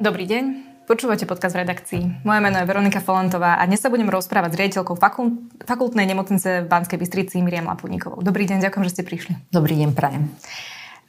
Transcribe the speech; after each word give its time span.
Dobrý 0.00 0.24
deň. 0.24 0.44
Počúvate 0.88 1.28
podcast 1.28 1.52
v 1.52 1.60
redakcii. 1.60 2.24
Moje 2.24 2.40
meno 2.40 2.56
je 2.56 2.64
Veronika 2.64 3.04
Folantová 3.04 3.60
a 3.60 3.68
dnes 3.68 3.84
sa 3.84 3.92
budem 3.92 4.08
rozprávať 4.08 4.56
s 4.56 4.58
riaditeľkou 4.64 4.96
fakult, 4.96 5.36
fakultnej 5.68 6.08
nemocnice 6.08 6.64
v 6.64 6.70
Banskej 6.72 6.96
Bystrici 6.96 7.44
Miriam 7.44 7.68
Lapudníkovou. 7.68 8.24
Dobrý 8.24 8.48
deň, 8.48 8.64
ďakujem, 8.64 8.84
že 8.88 8.92
ste 8.96 9.04
prišli. 9.04 9.36
Dobrý 9.52 9.76
deň, 9.76 9.92
prajem. 9.92 10.32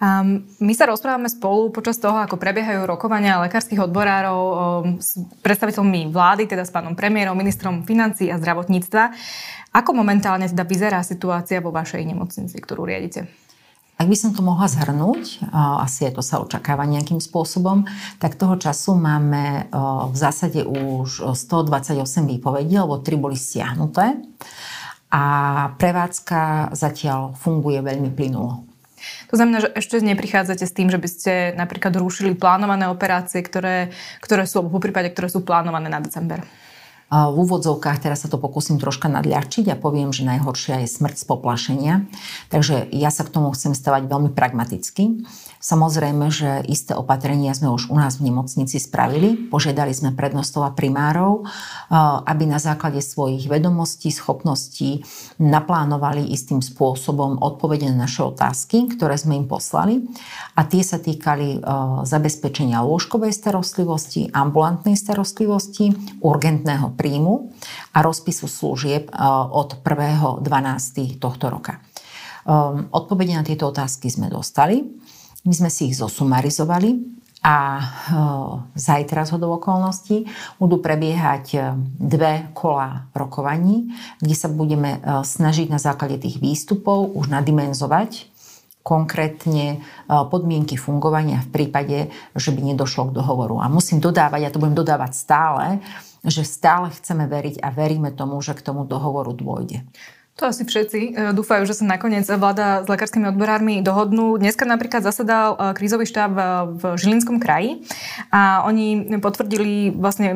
Um, 0.04 0.44
my 0.60 0.76
sa 0.76 0.92
rozprávame 0.92 1.32
spolu 1.32 1.72
počas 1.72 2.04
toho, 2.04 2.20
ako 2.20 2.36
prebiehajú 2.36 2.84
rokovania 2.84 3.40
lekárskych 3.40 3.80
odborárov 3.80 4.40
um, 4.44 4.56
s 5.00 5.16
predstaviteľmi 5.40 6.12
vlády, 6.12 6.52
teda 6.52 6.68
s 6.68 6.76
pánom 6.76 6.92
premiérom, 6.92 7.40
ministrom 7.40 7.88
financí 7.88 8.28
a 8.28 8.36
zdravotníctva. 8.36 9.16
Ako 9.72 9.96
momentálne 9.96 10.52
teda 10.52 10.68
vyzerá 10.68 11.00
situácia 11.00 11.64
vo 11.64 11.72
vašej 11.72 12.04
nemocnici, 12.04 12.60
ktorú 12.60 12.84
riadite? 12.84 13.32
Ak 14.02 14.10
by 14.10 14.18
som 14.18 14.34
to 14.34 14.42
mohla 14.42 14.66
zhrnúť, 14.66 15.46
asi 15.54 16.10
je 16.10 16.12
to 16.18 16.26
sa 16.26 16.42
očakáva 16.42 16.90
nejakým 16.90 17.22
spôsobom, 17.22 17.86
tak 18.18 18.34
toho 18.34 18.58
času 18.58 18.98
máme 18.98 19.70
v 20.10 20.18
zásade 20.18 20.66
už 20.66 21.38
128 21.38 22.02
výpovedí, 22.26 22.82
lebo 22.82 22.98
tri 22.98 23.14
boli 23.14 23.38
stiahnuté 23.38 24.18
a 25.14 25.24
prevádzka 25.78 26.74
zatiaľ 26.74 27.38
funguje 27.38 27.78
veľmi 27.86 28.10
plynulo. 28.18 28.66
To 29.30 29.38
znamená, 29.38 29.70
že 29.70 29.74
ešte 29.78 30.02
neprichádzate 30.02 30.66
s 30.66 30.74
tým, 30.74 30.90
že 30.90 30.98
by 30.98 31.06
ste 31.06 31.34
napríklad 31.54 31.94
rušili 31.94 32.34
plánované 32.34 32.90
operácie, 32.90 33.46
ktoré, 33.46 33.94
ktoré 34.18 34.50
sú, 34.50 34.66
alebo 34.66 34.82
po 34.82 34.82
prípade, 34.82 35.14
ktoré 35.14 35.30
sú 35.30 35.46
plánované 35.46 35.94
na 35.94 36.02
december. 36.02 36.42
V 37.12 37.36
úvodzovkách 37.44 38.08
teraz 38.08 38.24
sa 38.24 38.32
to 38.32 38.40
pokúsim 38.40 38.80
troška 38.80 39.12
nadľahčiť 39.12 39.68
a 39.68 39.76
poviem, 39.76 40.16
že 40.16 40.24
najhoršia 40.24 40.88
je 40.88 40.96
smrť 40.96 41.20
z 41.20 41.26
poplašenia. 41.28 41.94
Takže 42.48 42.88
ja 42.96 43.12
sa 43.12 43.28
k 43.28 43.36
tomu 43.36 43.52
chcem 43.52 43.76
stavať 43.76 44.08
veľmi 44.08 44.32
pragmaticky. 44.32 45.28
Samozrejme, 45.62 46.32
že 46.32 46.64
isté 46.66 46.98
opatrenia 46.98 47.54
sme 47.54 47.70
už 47.70 47.92
u 47.92 48.00
nás 48.00 48.18
v 48.18 48.32
nemocnici 48.32 48.80
spravili. 48.80 49.38
Požiadali 49.38 49.94
sme 49.94 50.16
prednostov 50.16 50.66
a 50.66 50.72
primárov, 50.72 51.46
aby 52.26 52.50
na 52.50 52.58
základe 52.58 53.04
svojich 53.04 53.46
vedomostí, 53.46 54.10
schopností 54.10 55.04
naplánovali 55.38 56.32
istým 56.32 56.64
spôsobom 56.64 57.44
odpovede 57.44 57.92
na 57.94 58.08
naše 58.08 58.24
otázky, 58.26 58.90
ktoré 58.98 59.20
sme 59.20 59.38
im 59.38 59.46
poslali. 59.52 60.02
A 60.56 60.64
tie 60.64 60.82
sa 60.82 60.98
týkali 60.98 61.62
zabezpečenia 62.08 62.82
lôžkovej 62.82 63.36
starostlivosti, 63.36 64.34
ambulantnej 64.34 64.98
starostlivosti, 64.98 65.94
urgentného 66.26 66.98
príjmu 67.02 67.50
a 67.98 68.06
rozpisu 68.06 68.46
služieb 68.46 69.10
od 69.50 69.82
1.12. 69.82 71.18
tohto 71.18 71.50
roka. 71.50 71.82
Odpovede 72.94 73.34
na 73.34 73.42
tieto 73.42 73.74
otázky 73.74 74.14
sme 74.14 74.30
dostali. 74.30 74.86
My 75.42 75.54
sme 75.58 75.74
si 75.74 75.90
ich 75.90 75.98
zosumarizovali 75.98 77.22
a 77.42 77.58
e, 77.58 77.84
zajtra 78.78 79.26
z 79.26 79.34
okolností 79.34 80.30
budú 80.62 80.78
prebiehať 80.78 81.46
e, 81.58 81.60
dve 81.98 82.54
kola 82.54 83.10
rokovaní, 83.18 83.90
kde 84.22 84.36
sa 84.38 84.46
budeme 84.46 85.02
e, 85.02 85.26
snažiť 85.26 85.74
na 85.74 85.82
základe 85.82 86.22
tých 86.22 86.38
výstupov 86.38 87.18
už 87.18 87.34
nadimenzovať 87.34 88.30
konkrétne 88.82 89.78
podmienky 90.10 90.74
fungovania 90.74 91.46
v 91.46 91.54
prípade, 91.54 91.98
že 92.34 92.50
by 92.50 92.74
nedošlo 92.74 93.14
k 93.14 93.22
dohovoru. 93.22 93.62
A 93.62 93.70
musím 93.70 94.02
dodávať, 94.02 94.42
ja 94.42 94.50
to 94.50 94.58
budem 94.58 94.74
dodávať 94.74 95.14
stále, 95.14 95.78
že 96.22 96.46
stále 96.46 96.94
chceme 96.94 97.26
veriť 97.26 97.62
a 97.62 97.74
veríme 97.74 98.14
tomu, 98.14 98.38
že 98.46 98.54
k 98.54 98.62
tomu 98.62 98.86
dohovoru 98.86 99.34
dôjde. 99.34 99.82
To 100.40 100.48
asi 100.48 100.64
všetci 100.64 101.00
e, 101.00 101.10
dúfajú, 101.36 101.68
že 101.68 101.78
sa 101.78 101.86
nakoniec 101.86 102.24
vláda 102.26 102.82
s 102.82 102.88
lekárskymi 102.90 103.30
odborármi 103.36 103.84
dohodnú. 103.84 104.40
Dneska 104.40 104.64
napríklad 104.64 105.04
zasadal 105.04 105.54
e, 105.54 105.76
krízový 105.76 106.08
štáb 106.08 106.34
v 106.80 106.84
Žilinskom 106.96 107.38
kraji 107.38 107.84
a 108.32 108.64
oni 108.64 109.20
potvrdili 109.20 109.92
vlastne 109.92 110.32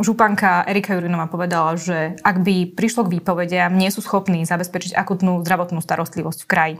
županka 0.00 0.64
Erika 0.66 0.96
Jurinová 0.96 1.28
povedala, 1.28 1.76
že 1.76 2.18
ak 2.24 2.42
by 2.42 2.72
prišlo 2.72 3.06
k 3.06 3.20
výpovediam, 3.20 3.72
nie 3.72 3.92
sú 3.92 4.00
schopní 4.02 4.42
zabezpečiť 4.48 4.96
akutnú 4.96 5.44
zdravotnú 5.44 5.78
starostlivosť 5.78 6.40
v 6.44 6.50
kraji. 6.50 6.74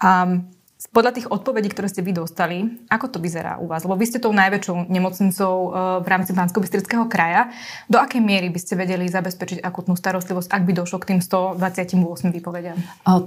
Um, 0.00 0.50
podľa 0.94 1.12
tých 1.16 1.26
odpovedí, 1.30 1.72
ktoré 1.72 1.90
ste 1.90 2.04
vy 2.04 2.12
dostali, 2.14 2.82
ako 2.86 3.16
to 3.16 3.18
vyzerá 3.18 3.58
u 3.58 3.66
vás? 3.66 3.82
Lebo 3.82 3.98
vy 3.98 4.06
ste 4.06 4.18
tou 4.22 4.30
najväčšou 4.30 4.86
nemocnicou 4.86 5.54
eh, 5.54 5.70
v 6.04 6.06
rámci 6.06 6.32
bansko 6.36 6.62
kraja. 7.08 7.50
Do 7.90 7.98
akej 7.98 8.22
miery 8.22 8.48
by 8.48 8.60
ste 8.62 8.78
vedeli 8.78 9.10
zabezpečiť 9.10 9.60
akutnú 9.60 9.98
starostlivosť, 9.98 10.48
ak 10.52 10.62
by 10.62 10.72
došlo 10.72 10.98
k 11.02 11.14
tým 11.14 11.20
128 11.24 12.30
výpovediam? 12.30 12.78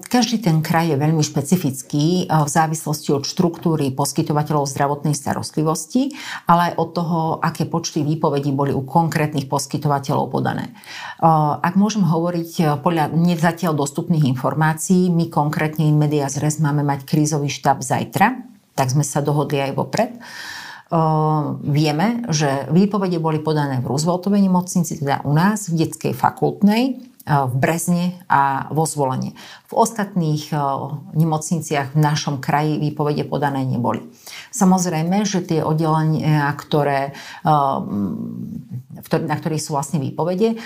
Každý 0.09 0.39
ten 0.39 0.63
kraj 0.63 0.93
je 0.93 0.97
veľmi 0.97 1.21
špecifický 1.21 2.29
v 2.29 2.49
závislosti 2.49 3.13
od 3.13 3.23
štruktúry 3.27 3.91
poskytovateľov 3.93 4.69
zdravotnej 4.69 5.13
starostlivosti, 5.13 6.13
ale 6.47 6.71
aj 6.71 6.73
od 6.77 6.89
toho, 6.95 7.19
aké 7.41 7.65
počty 7.65 8.05
výpovedí 8.05 8.53
boli 8.53 8.71
u 8.71 8.85
konkrétnych 8.85 9.49
poskytovateľov 9.49 10.31
podané. 10.31 10.71
Ak 11.59 11.75
môžem 11.75 12.05
hovoriť 12.05 12.51
eh, 12.59 12.65
podľa 12.79 13.11
nezatiaľ 13.13 13.75
dostupných 13.75 14.25
informácií, 14.29 15.11
my 15.11 15.27
konkrétne 15.27 15.89
media 15.93 16.29
zres 16.31 16.61
máme 16.61 16.85
mať 16.85 17.05
krízový 17.05 17.48
štáb 17.49 17.81
zajtra, 17.83 18.45
tak 18.77 18.93
sme 18.93 19.03
sa 19.03 19.19
dohodli 19.19 19.59
aj 19.59 19.71
vopred. 19.75 20.15
Uh, 20.89 21.59
vieme, 21.61 22.25
že 22.33 22.65
výpovede 22.73 23.21
boli 23.21 23.37
podané 23.37 23.77
v 23.77 23.89
Rooseveltovej 23.93 24.41
nemocnici, 24.41 24.97
teda 24.97 25.21
u 25.21 25.37
nás, 25.37 25.69
v 25.69 25.85
detskej 25.85 26.17
fakultnej, 26.17 26.97
v 27.29 27.53
Brezne 27.61 28.17
a 28.25 28.65
vo 28.73 28.89
Zvolenie. 28.89 29.37
V 29.69 29.77
ostatných 29.77 30.49
nemocniciach 31.13 31.93
v 31.93 31.99
našom 32.01 32.41
kraji 32.41 32.81
výpovede 32.81 33.21
podané 33.21 33.69
neboli. 33.69 34.01
Samozrejme, 34.49 35.29
že 35.29 35.45
tie 35.45 35.61
oddelenia, 35.61 36.49
ktoré, 36.57 37.13
na 39.05 39.35
ktorých 39.37 39.61
sú 39.61 39.77
vlastne 39.77 40.01
výpovede, 40.01 40.57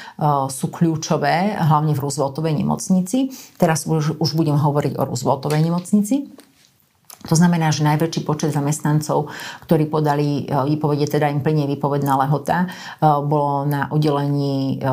sú 0.48 0.72
kľúčové, 0.72 1.60
hlavne 1.60 1.92
v 1.92 2.00
Rooseveltovej 2.00 2.56
nemocnici. 2.56 3.36
Teraz 3.60 3.84
už, 3.84 4.24
už 4.24 4.30
budem 4.32 4.56
hovoriť 4.56 4.96
o 4.96 5.04
Rooseveltovej 5.04 5.68
nemocnici. 5.68 6.32
To 7.24 7.36
znamená, 7.40 7.72
že 7.72 7.88
najväčší 7.88 8.28
počet 8.28 8.52
zamestnancov, 8.52 9.32
ktorí 9.64 9.88
podali 9.88 10.44
e, 10.44 10.52
výpovede, 10.52 11.08
teda 11.08 11.32
im 11.32 11.40
plne 11.40 11.64
výpovedná 11.72 12.20
lehota, 12.20 12.68
e, 12.68 12.68
bolo 13.24 13.64
na 13.64 13.88
oddelení 13.88 14.78
e, 14.78 14.88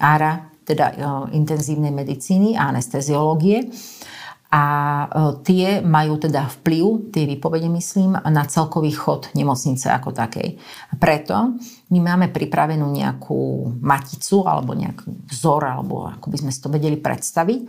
ARA, 0.00 0.56
teda 0.66 0.98
intenzívnej 1.30 1.94
medicíny 1.94 2.58
a 2.58 2.74
anesteziológie. 2.74 3.70
A 4.50 4.62
tie 5.46 5.78
majú 5.78 6.18
teda 6.18 6.50
vplyv, 6.58 7.14
tie 7.14 7.22
výpovede 7.22 7.70
myslím, 7.70 8.18
na 8.18 8.42
celkový 8.50 8.90
chod 8.90 9.30
nemocnice 9.38 9.86
ako 9.94 10.10
takej. 10.10 10.58
Preto 10.98 11.54
my 11.94 11.98
máme 12.02 12.34
pripravenú 12.34 12.82
nejakú 12.90 13.74
maticu 13.78 14.42
alebo 14.42 14.74
nejaký 14.74 15.30
vzor, 15.30 15.62
alebo 15.62 16.10
ako 16.10 16.34
by 16.34 16.36
sme 16.42 16.50
si 16.50 16.58
to 16.58 16.66
vedeli 16.66 16.98
predstaviť, 16.98 17.60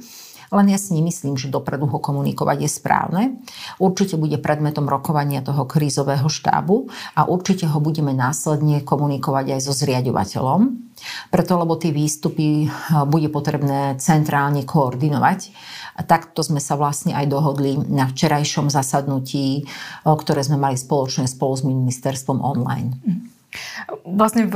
len 0.51 0.65
ja 0.71 0.79
si 0.79 0.95
nemyslím, 0.95 1.35
že 1.35 1.51
dopredu 1.51 1.87
ho 1.87 1.99
komunikovať 1.99 2.57
je 2.63 2.69
správne. 2.71 3.23
Určite 3.77 4.15
bude 4.15 4.39
predmetom 4.39 4.87
rokovania 4.87 5.43
toho 5.43 5.67
krízového 5.67 6.27
štábu 6.31 6.87
a 7.15 7.27
určite 7.27 7.67
ho 7.67 7.79
budeme 7.83 8.15
následne 8.15 8.83
komunikovať 8.83 9.57
aj 9.57 9.61
so 9.63 9.73
zriadovateľom, 9.75 10.87
preto 11.29 11.51
lebo 11.59 11.75
tie 11.75 11.91
výstupy 11.91 12.65
eh, 12.65 12.69
bude 13.05 13.27
potrebné 13.27 13.99
centrálne 13.99 14.63
koordinovať. 14.63 15.39
A 15.97 16.05
takto 16.05 16.45
sme 16.45 16.61
sa 16.61 16.77
vlastne 16.77 17.17
aj 17.17 17.25
dohodli 17.25 17.73
na 17.89 18.05
včerajšom 18.05 18.71
zasadnutí, 18.71 19.63
eh, 19.63 20.07
ktoré 20.07 20.41
sme 20.41 20.57
mali 20.57 20.79
spoločne 20.79 21.27
spolu 21.27 21.53
s 21.53 21.63
ministerstvom 21.67 22.39
online. 22.41 22.95
Vlastne 24.03 24.43
v, 24.43 24.55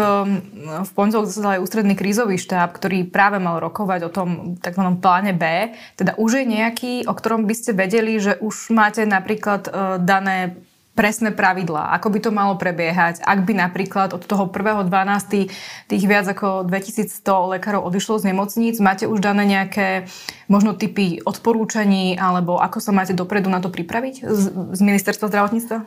v 0.83 0.91
pondelok 0.91 1.31
zasadal 1.31 1.57
aj 1.57 1.63
ústredný 1.63 1.95
krízový 1.95 2.35
štáb, 2.35 2.75
ktorý 2.75 3.07
práve 3.07 3.39
mal 3.39 3.63
rokovať 3.63 3.99
o 4.03 4.11
tom 4.11 4.29
tzv. 4.59 4.83
pláne 4.99 5.31
B. 5.31 5.71
Teda 5.95 6.13
už 6.19 6.43
je 6.43 6.45
nejaký, 6.45 6.93
o 7.07 7.13
ktorom 7.15 7.47
by 7.47 7.55
ste 7.55 7.71
vedeli, 7.71 8.19
že 8.19 8.35
už 8.43 8.75
máte 8.75 9.07
napríklad 9.07 9.71
uh, 9.71 9.73
dané 9.95 10.59
presné 10.91 11.31
pravidlá, 11.31 11.95
ako 11.95 12.07
by 12.11 12.19
to 12.19 12.31
malo 12.35 12.59
prebiehať, 12.59 13.23
ak 13.23 13.47
by 13.47 13.55
napríklad 13.55 14.11
od 14.11 14.27
toho 14.27 14.51
1.12. 14.51 15.47
tých 15.87 16.03
viac 16.03 16.27
ako 16.27 16.67
2100 16.67 17.55
lekárov 17.57 17.87
odišlo 17.87 18.19
z 18.19 18.35
nemocníc, 18.35 18.75
máte 18.83 19.07
už 19.07 19.23
dané 19.23 19.47
nejaké 19.47 20.11
možno 20.51 20.75
typy 20.75 21.23
odporúčaní, 21.23 22.19
alebo 22.19 22.59
ako 22.59 22.83
sa 22.83 22.91
máte 22.91 23.15
dopredu 23.15 23.47
na 23.47 23.63
to 23.63 23.71
pripraviť 23.71 24.15
z, 24.19 24.43
z 24.75 24.81
ministerstva 24.83 25.31
zdravotníctva? 25.31 25.77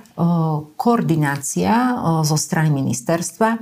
Koordinácia 0.80 1.72
zo 2.24 2.36
strany 2.40 2.72
ministerstva 2.72 3.60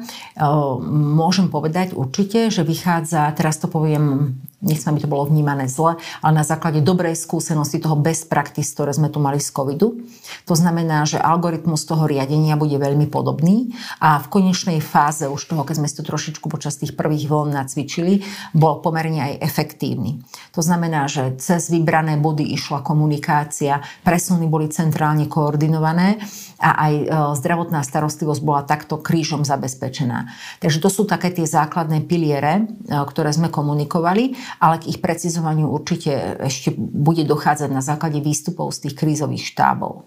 môžem 0.94 1.50
povedať 1.50 1.98
určite, 1.98 2.54
že 2.54 2.62
vychádza, 2.62 3.34
teraz 3.34 3.58
to 3.58 3.66
poviem 3.66 4.38
nechcem, 4.62 4.94
aby 4.94 5.02
to 5.02 5.10
bolo 5.10 5.26
vnímané 5.26 5.66
zle, 5.66 5.98
ale 6.22 6.32
na 6.32 6.46
základe 6.46 6.80
dobrej 6.80 7.18
skúsenosti 7.18 7.82
toho 7.82 7.98
best 7.98 8.30
practice, 8.30 8.70
ktoré 8.70 8.94
sme 8.94 9.10
tu 9.10 9.18
mali 9.18 9.42
z 9.42 9.50
covidu. 9.50 9.98
To 10.46 10.54
znamená, 10.54 11.02
že 11.02 11.18
algoritmus 11.18 11.82
toho 11.82 12.06
riadenia 12.06 12.54
bude 12.54 12.78
veľmi 12.78 13.10
podobný 13.10 13.74
a 13.98 14.22
v 14.22 14.30
konečnej 14.30 14.78
fáze 14.78 15.26
už 15.26 15.50
toho, 15.50 15.66
keď 15.66 15.82
sme 15.82 15.90
si 15.90 15.98
to 15.98 16.06
trošičku 16.06 16.46
počas 16.46 16.78
tých 16.78 16.94
prvých 16.94 17.26
vln 17.26 17.52
nacvičili, 17.52 18.22
bol 18.54 18.78
pomerne 18.78 19.34
aj 19.34 19.42
efektívny. 19.42 20.22
To 20.54 20.62
znamená, 20.62 21.10
že 21.10 21.34
cez 21.42 21.68
vybrané 21.68 22.14
body 22.22 22.46
išla 22.54 22.86
komunikácia, 22.86 23.82
presuny 24.06 24.46
boli 24.46 24.70
centrálne 24.70 25.26
koordinované 25.26 26.22
a 26.62 26.70
aj 26.86 26.92
e, 26.94 27.04
zdravotná 27.42 27.82
starostlivosť 27.82 28.40
bola 28.46 28.62
takto 28.62 29.02
krížom 29.02 29.42
zabezpečená. 29.42 30.30
Takže 30.62 30.78
to 30.78 30.88
sú 30.88 31.02
také 31.02 31.34
tie 31.34 31.42
základné 31.42 32.06
piliere, 32.06 32.62
e, 32.62 32.94
ktoré 33.02 33.34
sme 33.34 33.50
komunikovali, 33.50 34.38
ale 34.58 34.82
k 34.82 34.92
ich 34.92 34.98
precizovaniu 34.98 35.70
určite 35.70 36.42
ešte 36.42 36.74
bude 36.76 37.22
dochádzať 37.24 37.70
na 37.70 37.80
základe 37.80 38.18
výstupov 38.20 38.74
z 38.74 38.88
tých 38.88 38.94
krízových 38.98 39.46
štábov. 39.46 40.04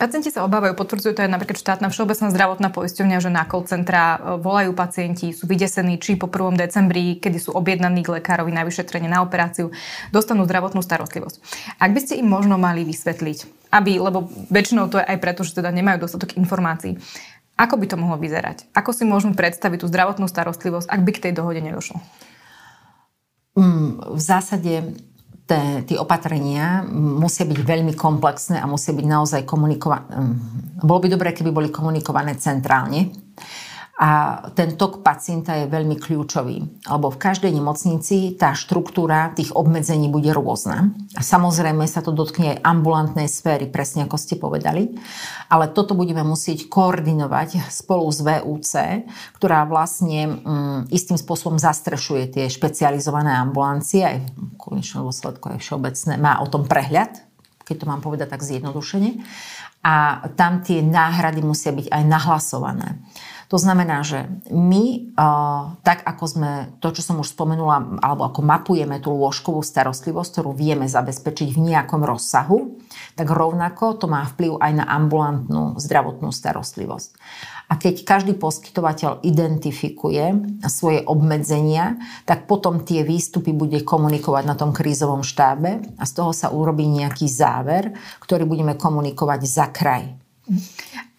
Pacienti 0.00 0.32
sa 0.32 0.48
obávajú, 0.48 0.72
potvrdzuje 0.80 1.12
to 1.12 1.20
aj 1.20 1.28
napríklad 1.28 1.60
štátna 1.60 1.92
všeobecná 1.92 2.32
zdravotná 2.32 2.72
poisťovňa, 2.72 3.20
že 3.20 3.28
na 3.28 3.44
call 3.44 3.68
centra 3.68 4.16
e, 4.16 4.40
volajú 4.40 4.72
pacienti, 4.72 5.36
sú 5.36 5.44
vydesení, 5.44 6.00
či 6.00 6.16
po 6.16 6.24
1. 6.24 6.56
decembri, 6.56 7.20
kedy 7.20 7.36
sú 7.36 7.52
objednaní 7.52 8.00
k 8.00 8.16
lekárovi 8.16 8.48
na 8.48 8.64
vyšetrenie, 8.64 9.12
na 9.12 9.20
operáciu, 9.20 9.68
dostanú 10.08 10.48
zdravotnú 10.48 10.80
starostlivosť. 10.80 11.36
Ak 11.76 11.92
by 11.92 12.00
ste 12.00 12.16
im 12.16 12.32
možno 12.32 12.56
mali 12.56 12.80
vysvetliť, 12.88 13.68
aby, 13.76 14.00
lebo 14.00 14.32
väčšinou 14.48 14.88
to 14.88 15.04
je 15.04 15.04
aj 15.04 15.20
preto, 15.20 15.44
že 15.44 15.60
teda 15.60 15.68
nemajú 15.68 16.08
dostatok 16.08 16.32
informácií, 16.40 16.96
ako 17.60 17.76
by 17.76 17.86
to 17.92 18.00
mohlo 18.00 18.16
vyzerať? 18.16 18.72
Ako 18.72 18.96
si 18.96 19.04
môžeme 19.04 19.36
predstaviť 19.36 19.84
tú 19.84 19.86
zdravotnú 19.92 20.24
starostlivosť, 20.32 20.88
ak 20.88 21.00
by 21.04 21.10
k 21.12 21.22
tej 21.28 21.32
dohode 21.36 21.60
nedošlo? 21.60 22.00
Mm, 23.58 24.14
v 24.14 24.20
zásade 24.20 24.72
tie 25.82 25.98
opatrenia 25.98 26.86
musia 26.94 27.42
byť 27.42 27.58
veľmi 27.58 27.98
komplexné 27.98 28.62
a 28.62 28.70
musia 28.70 28.94
byť 28.94 29.06
naozaj 29.06 29.40
komunikované. 29.42 30.06
Hm, 30.06 30.34
bolo 30.86 31.02
by 31.02 31.08
dobré, 31.10 31.34
keby 31.34 31.50
boli 31.50 31.68
komunikované 31.74 32.38
centrálne 32.38 33.10
a 34.00 34.40
ten 34.56 34.80
tok 34.80 35.04
pacienta 35.04 35.60
je 35.60 35.68
veľmi 35.68 36.00
kľúčový, 36.00 36.88
lebo 36.88 37.12
v 37.12 37.20
každej 37.20 37.52
nemocnici 37.52 38.32
tá 38.32 38.56
štruktúra 38.56 39.36
tých 39.36 39.52
obmedzení 39.52 40.08
bude 40.08 40.32
rôzna. 40.32 40.96
A 41.12 41.20
samozrejme 41.20 41.84
sa 41.84 42.00
to 42.00 42.08
dotkne 42.08 42.56
aj 42.56 42.64
ambulantnej 42.64 43.28
sféry, 43.28 43.68
presne 43.68 44.08
ako 44.08 44.16
ste 44.16 44.40
povedali. 44.40 44.96
Ale 45.52 45.68
toto 45.68 45.92
budeme 45.92 46.24
musieť 46.24 46.72
koordinovať 46.72 47.68
spolu 47.68 48.08
s 48.08 48.24
VUC, 48.24 48.72
ktorá 49.36 49.68
vlastne 49.68 50.40
um, 50.48 50.88
istým 50.88 51.20
spôsobom 51.20 51.60
zastrešuje 51.60 52.40
tie 52.40 52.44
špecializované 52.48 53.36
ambulancie, 53.36 54.00
aj 54.00 54.16
v 54.32 54.56
konečnom 54.56 55.12
dôsledku 55.12 55.52
aj 55.52 55.60
všeobecné, 55.60 56.16
má 56.16 56.40
o 56.40 56.48
tom 56.48 56.64
prehľad, 56.64 57.20
keď 57.68 57.84
to 57.84 57.84
mám 57.84 58.00
povedať 58.00 58.32
tak 58.32 58.40
zjednodušene. 58.48 59.20
A 59.84 60.24
tam 60.40 60.64
tie 60.64 60.80
náhrady 60.80 61.44
musia 61.44 61.72
byť 61.76 61.92
aj 61.92 62.02
nahlasované. 62.08 63.04
To 63.50 63.58
znamená, 63.58 64.06
že 64.06 64.30
my, 64.46 65.10
tak 65.82 66.06
ako 66.06 66.24
sme 66.30 66.50
to, 66.78 66.94
čo 66.94 67.02
som 67.02 67.18
už 67.18 67.34
spomenula, 67.34 67.98
alebo 67.98 68.30
ako 68.30 68.46
mapujeme 68.46 69.02
tú 69.02 69.10
lôžkovú 69.10 69.58
starostlivosť, 69.66 70.38
ktorú 70.38 70.54
vieme 70.54 70.86
zabezpečiť 70.86 71.50
v 71.50 71.74
nejakom 71.74 72.06
rozsahu, 72.06 72.78
tak 73.18 73.26
rovnako 73.26 73.98
to 73.98 74.06
má 74.06 74.22
vplyv 74.30 74.54
aj 74.54 74.72
na 74.78 74.86
ambulantnú 74.86 75.74
zdravotnú 75.82 76.30
starostlivosť. 76.30 77.10
A 77.70 77.78
keď 77.78 78.06
každý 78.06 78.38
poskytovateľ 78.38 79.26
identifikuje 79.26 80.30
svoje 80.70 81.02
obmedzenia, 81.02 81.98
tak 82.30 82.46
potom 82.46 82.86
tie 82.86 83.02
výstupy 83.02 83.50
bude 83.50 83.82
komunikovať 83.82 84.44
na 84.46 84.54
tom 84.54 84.70
krízovom 84.70 85.26
štábe 85.26 85.82
a 85.98 86.04
z 86.06 86.12
toho 86.14 86.30
sa 86.30 86.54
urobí 86.54 86.86
nejaký 86.86 87.26
záver, 87.26 87.98
ktorý 88.22 88.46
budeme 88.46 88.78
komunikovať 88.78 89.40
za 89.42 89.66
kraj. 89.74 90.06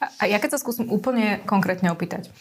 A 0.01 0.23
ja 0.25 0.41
keď 0.41 0.57
sa 0.57 0.61
skúsim 0.61 0.89
úplne 0.89 1.45
konkrétne 1.45 1.93
opýtať. 1.93 2.33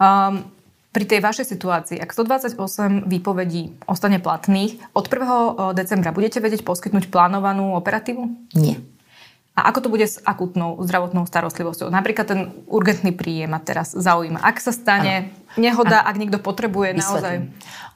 Um, 0.00 0.48
pri 0.92 1.08
tej 1.08 1.24
vašej 1.24 1.48
situácii, 1.48 1.96
ak 1.96 2.12
128 2.12 3.08
výpovedí 3.08 3.80
ostane 3.88 4.20
platných, 4.20 4.76
od 4.92 5.08
1. 5.08 5.72
decembra 5.72 6.12
budete 6.12 6.36
vedieť 6.40 6.68
poskytnúť 6.68 7.08
plánovanú 7.08 7.72
operatívu? 7.80 8.28
Nie. 8.52 8.76
A 9.52 9.68
ako 9.68 9.84
to 9.84 9.92
bude 9.92 10.08
s 10.08 10.16
akutnou 10.20 10.80
zdravotnou 10.80 11.28
starostlivosťou? 11.28 11.92
Napríklad 11.92 12.26
ten 12.28 12.40
urgentný 12.68 13.12
príjem 13.12 13.52
ma 13.52 13.60
teraz 13.60 13.92
zaujíma. 13.92 14.40
Ak 14.40 14.60
sa 14.64 14.72
stane 14.72 15.28
ano. 15.28 15.60
nehoda, 15.60 16.04
ano. 16.04 16.08
ak 16.08 16.16
niekto 16.16 16.38
potrebuje 16.40 16.96
Vysvetlím. 16.96 17.08
naozaj... 17.08 17.34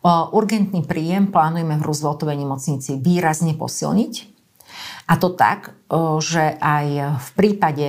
O, 0.05 0.37
urgentný 0.37 0.85
príjem 0.85 1.33
plánujeme 1.33 1.81
v 1.81 1.85
Rooseveltovej 1.85 2.37
nemocnici 2.45 3.01
výrazne 3.01 3.57
posilniť. 3.57 4.15
A 5.09 5.17
to 5.17 5.33
tak, 5.33 5.73
že 6.21 6.61
aj 6.61 6.87
v 7.25 7.29
prípade 7.33 7.89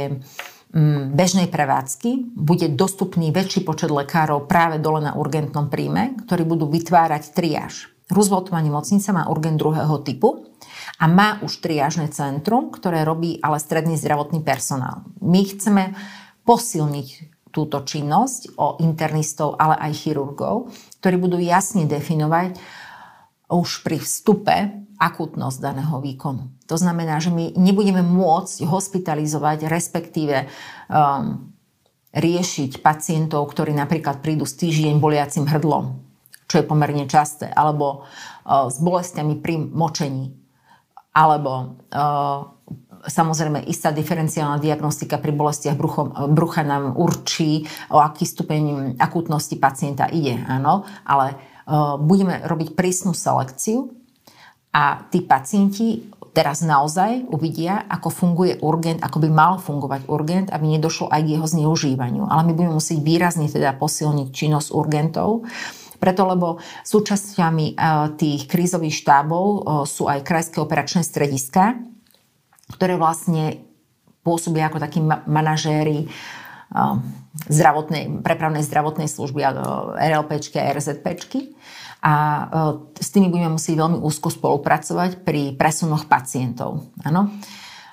bežnej 1.14 1.48
prevádzky 1.48 2.36
bude 2.36 2.68
dostupný 2.76 3.32
väčší 3.32 3.64
počet 3.64 3.88
lekárov 3.88 4.46
práve 4.52 4.84
dole 4.84 5.00
na 5.00 5.16
urgentnom 5.16 5.72
príjme, 5.72 6.20
ktorí 6.28 6.44
budú 6.44 6.68
vytvárať 6.68 7.32
triáž. 7.32 7.92
Rooseveltová 8.08 8.64
nemocnica 8.64 9.12
má 9.12 9.28
urgent 9.28 9.60
druhého 9.60 10.00
typu 10.04 10.48
a 11.00 11.12
má 11.12 11.44
už 11.44 11.60
triážne 11.60 12.08
centrum, 12.08 12.72
ktoré 12.72 13.04
robí 13.04 13.40
ale 13.44 13.60
stredný 13.60 14.00
zdravotný 14.00 14.44
personál. 14.48 15.04
My 15.20 15.44
chceme 15.44 15.92
posilniť 16.48 17.08
túto 17.52 17.84
činnosť 17.84 18.56
o 18.56 18.80
internistov, 18.80 19.60
ale 19.60 19.76
aj 19.82 19.92
chirurgov, 20.08 20.72
ktorí 21.04 21.16
budú 21.20 21.38
jasne 21.42 21.84
definovať 21.84 22.56
už 23.48 23.84
pri 23.84 23.98
vstupe 24.00 24.56
akutnosť 24.98 25.58
daného 25.62 26.02
výkonu. 26.02 26.52
To 26.68 26.76
znamená, 26.76 27.22
že 27.22 27.32
my 27.32 27.54
nebudeme 27.56 28.02
môcť 28.04 28.66
hospitalizovať, 28.66 29.70
respektíve 29.70 30.50
um, 30.90 31.54
riešiť 32.12 32.82
pacientov, 32.82 33.48
ktorí 33.54 33.78
napríklad 33.78 34.26
prídu 34.26 34.44
s 34.44 34.58
týždeň 34.58 34.98
boliacim 34.98 35.46
hrdlom, 35.46 36.02
čo 36.50 36.56
je 36.60 36.66
pomerne 36.66 37.06
časté, 37.06 37.48
alebo 37.54 38.04
uh, 38.04 38.68
s 38.68 38.82
bolestiami 38.82 39.38
pri 39.38 39.62
močení, 39.62 40.34
alebo 41.14 41.78
uh, 41.94 42.58
samozrejme 43.06 43.70
istá 43.70 43.94
diferenciálna 43.94 44.58
diagnostika 44.58 45.22
pri 45.22 45.32
bolestiach 45.32 45.78
bruchom, 45.78 46.12
brucha 46.34 46.66
nám 46.66 46.98
určí, 46.98 47.64
o 47.94 48.02
aký 48.02 48.26
stupeň 48.26 48.98
akútnosti 48.98 49.56
pacienta 49.56 50.10
ide, 50.10 50.42
áno, 50.50 50.84
ale 51.06 51.57
budeme 52.00 52.40
robiť 52.48 52.80
prísnu 52.80 53.12
selekciu 53.12 53.92
a 54.72 55.04
tí 55.12 55.20
pacienti 55.20 56.08
teraz 56.38 56.62
naozaj 56.62 57.34
uvidia, 57.34 57.82
ako 57.90 58.14
funguje 58.14 58.62
urgent, 58.62 59.02
ako 59.02 59.26
by 59.26 59.30
mal 59.34 59.58
fungovať 59.58 60.06
urgent, 60.06 60.48
aby 60.54 60.78
nedošlo 60.78 61.10
aj 61.10 61.26
k 61.26 61.34
jeho 61.34 61.48
zneužívaniu. 61.50 62.30
Ale 62.30 62.46
my 62.46 62.54
budeme 62.54 62.78
musieť 62.78 63.02
výrazne 63.02 63.50
teda 63.50 63.74
posilniť 63.74 64.30
činnosť 64.30 64.70
urgentov, 64.70 65.50
preto, 65.98 66.30
lebo 66.30 66.62
súčasťami 66.86 67.74
e, 67.74 67.76
tých 68.22 68.46
krízových 68.46 69.02
štábov 69.02 69.46
e, 69.50 69.60
sú 69.90 70.06
aj 70.06 70.22
krajské 70.22 70.62
operačné 70.62 71.02
strediska, 71.02 71.82
ktoré 72.70 73.02
vlastne 73.02 73.66
pôsobia 74.22 74.70
ako 74.70 74.78
takí 74.78 75.02
manažéri 75.02 76.06
zdravotnej, 77.48 78.24
prepravnej 78.24 78.64
zdravotnej 78.66 79.08
služby, 79.08 79.40
RLPčky 79.96 80.60
a 80.60 80.74
RZPčky 80.76 81.56
a 82.04 82.14
e, 82.14 82.46
s 83.02 83.10
tými 83.10 83.32
budeme 83.32 83.58
musieť 83.58 83.76
veľmi 83.80 83.98
úzko 84.00 84.30
spolupracovať 84.30 85.26
pri 85.26 85.58
presunoch 85.58 86.06
pacientov. 86.06 86.86
Áno. 87.02 87.34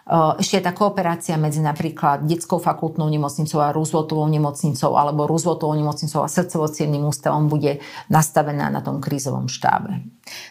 E, 0.05 0.41
ešte 0.41 0.61
je 0.61 0.65
tá 0.65 0.73
kooperácia 0.77 1.41
medzi 1.41 1.65
napríklad 1.65 2.29
detskou 2.29 2.61
fakultnou 2.61 3.09
nemocnicou 3.09 3.65
a 3.65 3.73
Rooseveltovou 3.73 4.29
nemocnicou 4.29 4.95
alebo 5.01 5.25
Rooseveltovou 5.25 5.73
nemocnicou 5.73 6.21
a 6.21 6.29
srdcovo 6.29 6.69
ústavom 7.05 7.49
bude 7.49 7.81
nastavená 8.13 8.69
na 8.69 8.85
tom 8.85 9.01
krízovom 9.01 9.49
štábe. 9.49 10.05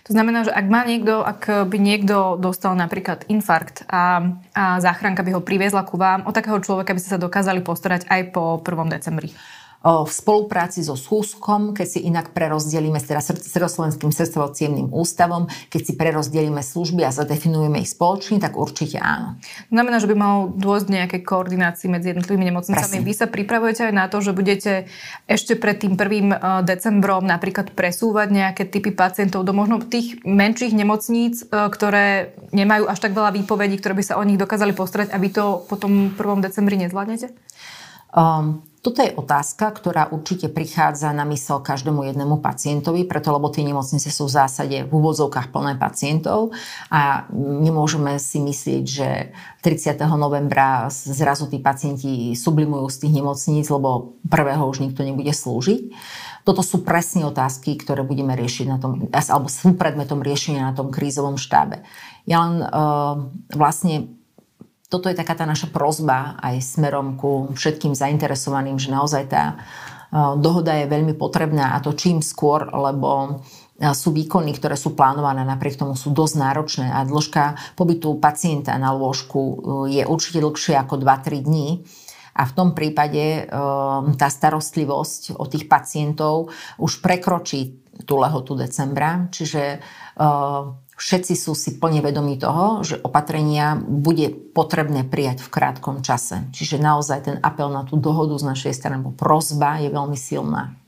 To 0.06 0.14
znamená, 0.14 0.46
že 0.46 0.54
ak 0.54 0.66
má 0.70 0.86
niekto, 0.86 1.26
ak 1.26 1.70
by 1.70 1.78
niekto 1.82 2.38
dostal 2.38 2.78
napríklad 2.78 3.26
infarkt 3.30 3.86
a, 3.90 4.22
a 4.54 4.78
záchranka 4.78 5.26
by 5.26 5.38
ho 5.38 5.42
priviezla 5.42 5.82
ku 5.86 5.98
vám, 5.98 6.26
o 6.30 6.32
takého 6.34 6.62
človeka 6.62 6.94
by 6.94 7.00
ste 7.02 7.14
sa 7.18 7.22
dokázali 7.22 7.66
postarať 7.66 8.06
aj 8.10 8.22
po 8.34 8.62
1. 8.62 8.94
decembri 8.94 9.34
v 9.84 10.08
spolupráci 10.08 10.80
so 10.80 10.96
SÚSKom, 10.96 11.76
keď 11.76 11.88
si 11.88 12.00
inak 12.08 12.32
prerozdelíme, 12.32 13.04
teda 13.04 13.20
Sredoslovenským 13.20 14.16
srdcovo 14.16 14.56
ústavom, 14.96 15.52
keď 15.68 15.82
si 15.84 15.94
prerozdelíme 16.00 16.64
služby 16.64 17.04
a 17.04 17.12
zadefinujeme 17.12 17.84
ich 17.84 17.92
spoločne, 17.92 18.40
tak 18.40 18.56
určite 18.56 19.04
áno. 19.04 19.36
Znamená, 19.68 20.00
že 20.00 20.08
by 20.08 20.16
mal 20.16 20.36
dôjsť 20.56 20.88
nejaké 20.88 21.18
koordinácii 21.28 21.92
medzi 21.92 22.16
jednotlivými 22.16 22.48
nemocnicami. 22.48 23.04
Presne. 23.04 23.08
Vy 23.08 23.14
sa 23.14 23.28
pripravujete 23.28 23.92
aj 23.92 23.94
na 23.94 24.08
to, 24.08 24.24
že 24.24 24.32
budete 24.32 24.88
ešte 25.28 25.60
pred 25.60 25.76
tým 25.76 26.00
1. 26.00 26.64
decembrom 26.64 27.28
napríklad 27.28 27.76
presúvať 27.76 28.32
nejaké 28.32 28.64
typy 28.72 28.96
pacientov 28.96 29.44
do 29.44 29.52
možno 29.52 29.84
tých 29.84 30.24
menších 30.24 30.72
nemocníc, 30.72 31.44
e, 31.44 31.68
ktoré 31.68 32.32
nemajú 32.56 32.88
až 32.88 33.04
tak 33.04 33.12
veľa 33.12 33.36
výpovedí, 33.36 33.84
ktoré 33.84 34.00
by 34.00 34.04
sa 34.08 34.16
o 34.16 34.24
nich 34.24 34.40
dokázali 34.40 34.72
postarať 34.72 35.12
a 35.12 35.20
vy 35.20 35.28
to 35.28 35.68
potom 35.68 36.16
1. 36.16 36.40
decembri 36.40 36.80
nezvládnete? 36.80 37.36
Um, 38.16 38.64
Toto 38.84 39.00
je 39.00 39.16
otázka, 39.16 39.72
ktorá 39.72 40.12
určite 40.12 40.52
prichádza 40.52 41.16
na 41.16 41.24
mysel 41.32 41.64
každému 41.64 42.04
jednému 42.04 42.44
pacientovi, 42.44 43.08
preto 43.08 43.32
lebo 43.32 43.48
tie 43.48 43.64
nemocnice 43.64 44.12
sú 44.12 44.28
v 44.28 44.36
zásade 44.36 44.84
v 44.84 44.92
úvodzovkách 44.92 45.56
plné 45.56 45.80
pacientov 45.80 46.52
a 46.92 47.24
nemôžeme 47.32 48.20
si 48.20 48.44
myslieť, 48.44 48.84
že 48.84 49.32
30. 49.64 50.04
novembra 50.20 50.92
zrazu 50.92 51.48
tí 51.48 51.64
pacienti 51.64 52.36
sublimujú 52.36 52.92
z 52.92 53.08
tých 53.08 53.14
nemocníc, 53.24 53.72
lebo 53.72 54.20
prvého 54.28 54.68
už 54.68 54.84
nikto 54.84 55.08
nebude 55.08 55.32
slúžiť. 55.32 55.96
Toto 56.44 56.60
sú 56.60 56.84
presne 56.84 57.24
otázky, 57.24 57.80
ktoré 57.80 58.04
budeme 58.04 58.36
riešiť 58.36 58.68
na 58.68 58.84
tom, 58.84 59.08
alebo 59.16 59.48
sú 59.48 59.80
predmetom 59.80 60.20
riešenia 60.20 60.68
na 60.68 60.76
tom 60.76 60.92
krízovom 60.92 61.40
štábe. 61.40 61.88
Ja 62.28 62.44
len 62.44 62.60
uh, 62.60 63.32
vlastne 63.56 64.12
toto 64.94 65.10
je 65.10 65.18
taká 65.18 65.34
tá 65.34 65.50
naša 65.50 65.74
prozba 65.74 66.38
aj 66.38 66.62
smerom 66.62 67.18
ku 67.18 67.50
všetkým 67.58 67.98
zainteresovaným, 67.98 68.78
že 68.78 68.94
naozaj 68.94 69.24
tá 69.26 69.58
uh, 69.58 70.38
dohoda 70.38 70.78
je 70.78 70.86
veľmi 70.86 71.18
potrebná 71.18 71.74
a 71.74 71.82
to 71.82 71.98
čím 71.98 72.22
skôr, 72.22 72.70
lebo 72.70 73.10
uh, 73.10 73.34
sú 73.82 74.14
výkony, 74.14 74.54
ktoré 74.54 74.78
sú 74.78 74.94
plánované, 74.94 75.42
napriek 75.42 75.82
tomu 75.82 75.98
sú 75.98 76.14
dosť 76.14 76.36
náročné 76.38 76.88
a 76.94 77.02
dĺžka 77.02 77.74
pobytu 77.74 78.22
pacienta 78.22 78.78
na 78.78 78.94
lôžku 78.94 79.42
je 79.90 80.06
určite 80.06 80.40
dlhšie 80.46 80.78
ako 80.78 81.02
2-3 81.02 81.42
dní. 81.42 81.82
A 82.34 82.50
v 82.50 82.56
tom 82.58 82.74
prípade 82.74 83.46
tá 84.18 84.26
starostlivosť 84.26 85.38
o 85.38 85.46
tých 85.46 85.70
pacientov 85.70 86.50
už 86.82 87.06
prekročí 87.06 87.78
tú 88.10 88.18
lehotu 88.18 88.58
decembra, 88.58 89.30
čiže 89.30 89.78
všetci 90.98 91.34
sú 91.34 91.56
si 91.58 91.80
plne 91.80 92.04
vedomí 92.04 92.38
toho, 92.38 92.84
že 92.86 93.00
opatrenia 93.02 93.80
bude 93.80 94.30
potrebné 94.30 95.08
prijať 95.08 95.42
v 95.46 95.52
krátkom 95.54 96.06
čase. 96.06 96.46
Čiže 96.54 96.82
naozaj 96.82 97.20
ten 97.26 97.38
apel 97.42 97.72
na 97.72 97.88
tú 97.88 97.98
dohodu 97.98 98.36
z 98.38 98.48
našej 98.50 98.74
strany, 98.76 99.02
prozba 99.16 99.82
je 99.82 99.90
veľmi 99.90 100.18
silná. 100.20 100.83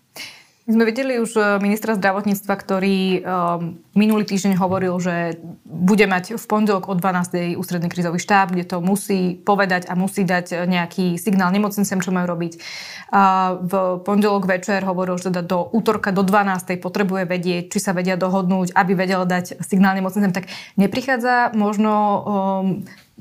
My 0.65 0.81
sme 0.81 0.89
videli 0.89 1.22
už 1.22 1.38
e, 1.38 1.41
ministra 1.62 1.93
zdravotníctva, 1.93 2.53
ktorý 2.57 3.22
um, 3.22 3.77
minulý 3.93 4.25
týždeň 4.25 4.57
hovoril, 4.57 4.98
že 4.98 5.38
bude 5.62 6.10
mať 6.10 6.41
v 6.41 6.45
pondelok 6.50 6.89
o 6.89 6.98
12. 6.98 7.53
ústredný 7.53 7.86
krizový 7.86 8.17
štáb, 8.17 8.50
kde 8.50 8.65
to 8.65 8.81
musí 8.81 9.38
povedať 9.45 9.86
a 9.86 9.93
musí 9.93 10.25
dať 10.25 10.65
nejaký 10.65 11.22
signál 11.22 11.53
nemocnicám, 11.53 12.01
čo 12.01 12.10
majú 12.10 12.34
robiť. 12.34 12.57
A 13.13 13.53
v 13.62 14.01
pondelok 14.01 14.50
večer 14.50 14.81
hovoril, 14.81 15.22
že 15.22 15.29
teda 15.29 15.45
do 15.45 15.69
útorka 15.69 16.10
do 16.10 16.25
12. 16.25 16.81
potrebuje 16.81 17.29
vedieť, 17.29 17.69
či 17.69 17.77
sa 17.77 17.93
vedia 17.93 18.17
dohodnúť, 18.17 18.74
aby 18.74 18.98
vedel 18.98 19.22
dať 19.22 19.62
signál 19.62 19.93
nemocnicám. 19.93 20.34
Tak 20.34 20.50
neprichádza 20.81 21.53
možno 21.53 21.93
um, 21.93 22.65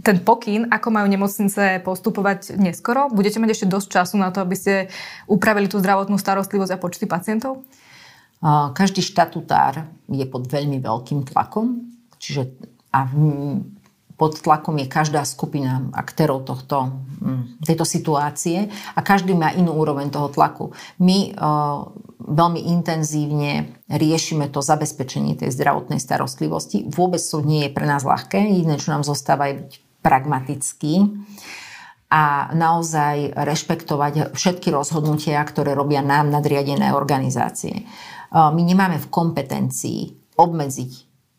ten 0.02 0.18
pokyn, 0.18 0.66
ako 0.74 0.88
majú 0.90 1.06
nemocnice 1.06 1.78
postupovať 1.86 2.58
neskoro? 2.58 3.06
Budete 3.12 3.38
mať 3.38 3.50
ešte 3.54 3.70
dosť 3.70 3.88
času 4.00 4.16
na 4.18 4.34
to, 4.34 4.42
aby 4.42 4.58
ste 4.58 4.90
upravili 5.30 5.70
tú 5.70 5.78
zdravotnú 5.78 6.18
starostlivosť 6.18 6.72
a 6.74 6.82
počty 6.82 7.06
pacientov? 7.06 7.62
Každý 8.74 9.00
štatutár 9.00 9.86
je 10.10 10.26
pod 10.26 10.50
veľmi 10.50 10.82
veľkým 10.82 11.24
tlakom, 11.24 11.94
čiže 12.18 12.50
a 12.94 13.06
pod 14.14 14.38
tlakom 14.38 14.78
je 14.78 14.86
každá 14.86 15.26
skupina 15.26 15.90
aktérov 15.90 16.46
tohto, 16.46 16.94
hm, 17.18 17.58
tejto 17.66 17.82
situácie 17.82 18.70
a 18.94 19.00
každý 19.02 19.34
má 19.34 19.50
inú 19.50 19.74
úroveň 19.74 20.06
toho 20.10 20.30
tlaku. 20.30 20.70
My 21.02 21.34
uh, 21.34 21.90
veľmi 22.22 22.70
intenzívne 22.70 23.74
riešime 23.90 24.48
to 24.54 24.62
zabezpečenie 24.62 25.34
tej 25.34 25.50
zdravotnej 25.50 25.98
starostlivosti. 25.98 26.86
Vôbec 26.86 27.18
to 27.18 27.42
nie 27.42 27.66
je 27.66 27.74
pre 27.74 27.84
nás 27.90 28.06
ľahké, 28.06 28.38
iné 28.38 28.78
čo 28.78 28.94
nám 28.94 29.02
zostáva 29.02 29.50
je 29.50 29.66
byť 29.66 29.72
pragmatický 30.04 31.24
a 32.12 32.52
naozaj 32.52 33.32
rešpektovať 33.32 34.36
všetky 34.36 34.68
rozhodnutia, 34.70 35.40
ktoré 35.42 35.72
robia 35.72 36.04
nám 36.04 36.28
nadriadené 36.28 36.92
organizácie. 36.92 37.88
My 38.30 38.62
nemáme 38.62 39.00
v 39.00 39.10
kompetencii 39.10 40.00
obmedziť 40.36 40.92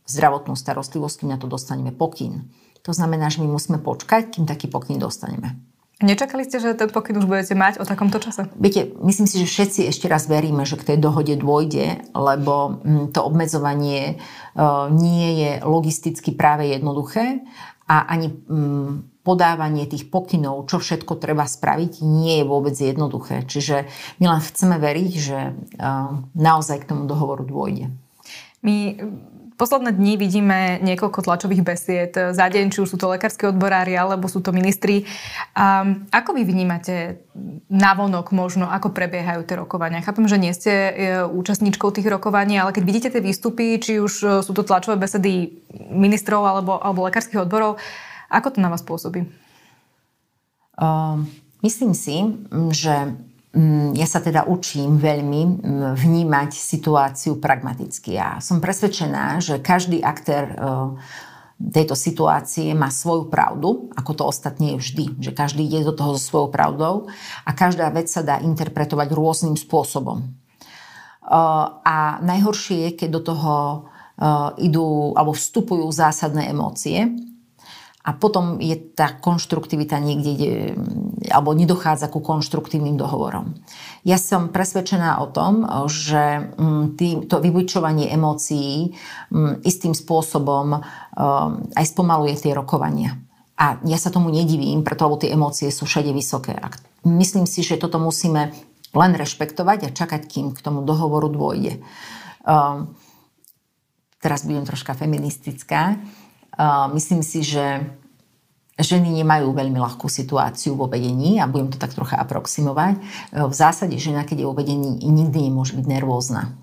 zdravotnú 0.10 0.58
starostlivosť, 0.58 1.16
kým 1.24 1.30
na 1.32 1.38
to 1.38 1.46
dostaneme 1.46 1.94
pokyn. 1.94 2.50
To 2.84 2.92
znamená, 2.94 3.32
že 3.32 3.42
my 3.42 3.50
musíme 3.50 3.82
počkať, 3.82 4.38
kým 4.38 4.46
taký 4.46 4.70
pokyn 4.70 5.02
dostaneme. 5.02 5.58
Nečakali 6.04 6.44
ste, 6.44 6.60
že 6.60 6.76
ten 6.76 6.92
pokyn 6.92 7.24
už 7.24 7.24
budete 7.24 7.56
mať 7.56 7.80
o 7.80 7.88
takomto 7.88 8.20
čase? 8.20 8.52
Viete, 8.60 8.92
myslím 9.00 9.32
si, 9.32 9.40
že 9.40 9.48
všetci 9.48 9.82
ešte 9.88 10.12
raz 10.12 10.28
veríme, 10.28 10.68
že 10.68 10.76
k 10.76 10.92
tej 10.92 10.98
dohode 11.00 11.40
dôjde, 11.40 12.12
lebo 12.12 12.84
mm, 12.84 13.16
to 13.16 13.24
obmedzovanie 13.24 14.04
e, 14.12 14.16
nie 14.92 15.28
je 15.40 15.52
logisticky 15.64 16.36
práve 16.36 16.68
jednoduché 16.68 17.48
a 17.86 18.10
ani 18.10 18.34
mm, 18.34 19.22
podávanie 19.26 19.90
tých 19.90 20.10
pokynov, 20.10 20.70
čo 20.70 20.78
všetko 20.78 21.18
treba 21.18 21.50
spraviť, 21.50 22.06
nie 22.06 22.42
je 22.42 22.46
vôbec 22.46 22.78
jednoduché. 22.78 23.46
Čiže 23.46 23.90
my 24.22 24.26
len 24.30 24.42
chceme 24.42 24.78
veriť, 24.78 25.12
že 25.18 25.40
e, 25.50 25.54
naozaj 26.38 26.86
k 26.86 26.90
tomu 26.94 27.10
dohovoru 27.10 27.42
dôjde. 27.42 27.90
My 28.62 28.98
posledné 29.56 29.96
dni 29.96 30.14
vidíme 30.20 30.60
niekoľko 30.84 31.24
tlačových 31.24 31.64
besied 31.64 32.12
za 32.14 32.46
deň, 32.46 32.76
či 32.76 32.84
už 32.84 32.92
sú 32.92 32.98
to 33.00 33.08
lekárske 33.08 33.48
odborári, 33.50 33.96
alebo 33.96 34.28
sú 34.28 34.44
to 34.44 34.52
ministri. 34.52 35.08
Um, 35.56 36.08
ako 36.12 36.36
vy 36.36 36.44
vnímate 36.44 37.24
navonok 37.72 38.36
možno, 38.36 38.68
ako 38.68 38.92
prebiehajú 38.92 39.48
tie 39.48 39.60
rokovania? 39.60 40.04
Chápem, 40.04 40.28
že 40.28 40.38
nie 40.40 40.52
ste 40.52 40.72
e, 40.72 40.92
účastníčkou 41.28 41.92
tých 41.92 42.08
rokovaní, 42.08 42.60
ale 42.60 42.76
keď 42.76 42.84
vidíte 42.84 43.10
tie 43.12 43.24
výstupy, 43.24 43.80
či 43.80 44.04
už 44.04 44.14
e, 44.22 44.28
sú 44.44 44.52
to 44.52 44.68
tlačové 44.68 45.00
besedy 45.00 45.64
ministrov 45.92 46.44
alebo, 46.44 46.80
alebo 46.80 47.08
lekárskych 47.08 47.44
odborov, 47.44 47.80
ako 48.28 48.56
to 48.56 48.60
na 48.60 48.68
vás 48.68 48.84
pôsobí? 48.84 49.28
Uh, 50.76 51.24
myslím 51.64 51.96
si, 51.96 52.20
že 52.76 53.16
ja 53.96 54.04
sa 54.04 54.20
teda 54.20 54.52
učím 54.52 55.00
veľmi 55.00 55.42
mm, 55.64 55.96
vnímať 55.96 56.52
situáciu 56.52 57.40
pragmaticky. 57.40 58.20
Ja 58.20 58.44
som 58.44 58.60
presvedčená, 58.60 59.40
že 59.40 59.64
každý 59.64 60.04
aktér 60.04 60.52
e, 60.52 60.56
tejto 61.72 61.96
situácie 61.96 62.76
má 62.76 62.92
svoju 62.92 63.32
pravdu, 63.32 63.88
ako 63.96 64.12
to 64.12 64.24
ostatne 64.28 64.76
je 64.76 64.82
vždy, 64.84 65.06
že 65.24 65.32
každý 65.32 65.64
ide 65.64 65.88
do 65.88 65.96
toho 65.96 66.20
so 66.20 66.28
svojou 66.28 66.50
pravdou 66.52 67.08
a 67.48 67.52
každá 67.56 67.88
vec 67.96 68.12
sa 68.12 68.28
dá 68.28 68.44
interpretovať 68.44 69.08
rôznym 69.16 69.56
spôsobom. 69.56 70.20
E, 70.20 70.28
a 71.80 72.20
najhoršie 72.20 72.92
je, 72.92 72.92
keď 73.00 73.10
do 73.16 73.22
toho 73.24 73.54
e, 73.56 73.78
idú 74.68 75.16
alebo 75.16 75.32
vstupujú 75.32 75.88
zásadné 75.96 76.52
emócie, 76.52 77.08
a 78.06 78.14
potom 78.14 78.62
je 78.62 78.78
tá 78.94 79.18
konštruktivita 79.18 79.98
niekde, 79.98 80.32
kde, 80.38 80.52
alebo 81.34 81.58
nedochádza 81.58 82.06
ku 82.14 82.22
konštruktívnym 82.22 83.02
dohovorom. 83.02 83.58
Ja 84.06 84.22
som 84.22 84.54
presvedčená 84.54 85.18
o 85.26 85.34
tom, 85.34 85.66
že 85.90 86.54
mm, 86.54 87.26
to 87.26 87.42
vybučovanie 87.42 88.14
emócií 88.14 88.94
mm, 89.34 89.66
istým 89.66 89.98
spôsobom 89.98 90.78
um, 90.78 90.82
aj 91.74 91.86
spomaluje 91.90 92.38
tie 92.38 92.54
rokovania. 92.54 93.18
A 93.58 93.82
ja 93.90 93.98
sa 93.98 94.14
tomu 94.14 94.30
nedivím, 94.30 94.86
preto 94.86 95.10
lebo 95.10 95.18
tie 95.18 95.34
emócie 95.34 95.74
sú 95.74 95.90
všade 95.90 96.14
vysoké. 96.14 96.54
A 96.54 96.70
myslím 97.10 97.50
si, 97.50 97.66
že 97.66 97.82
toto 97.82 97.98
musíme 97.98 98.54
len 98.94 99.12
rešpektovať 99.18 99.80
a 99.90 99.96
čakať, 99.96 100.22
kým 100.30 100.54
k 100.54 100.62
tomu 100.62 100.86
dohovoru 100.86 101.26
dôjde. 101.34 101.82
Um, 102.46 102.94
teraz 104.22 104.46
budem 104.46 104.62
troška 104.62 104.94
feministická. 104.94 105.98
Myslím 106.96 107.22
si, 107.22 107.44
že 107.44 107.84
ženy 108.76 109.24
nemajú 109.24 109.56
veľmi 109.56 109.80
ľahkú 109.80 110.12
situáciu 110.12 110.76
vo 110.76 110.92
vedení 110.92 111.40
a 111.40 111.48
budem 111.48 111.72
to 111.72 111.80
tak 111.80 111.96
trocha 111.96 112.20
aproximovať. 112.20 113.00
V 113.32 113.56
zásade 113.56 113.96
žena, 113.96 114.28
keď 114.28 114.44
je 114.44 114.50
vo 114.52 114.56
vedení, 114.56 115.00
nikdy 115.00 115.48
nemôže 115.48 115.80
byť 115.80 115.86
nervózna. 115.88 116.60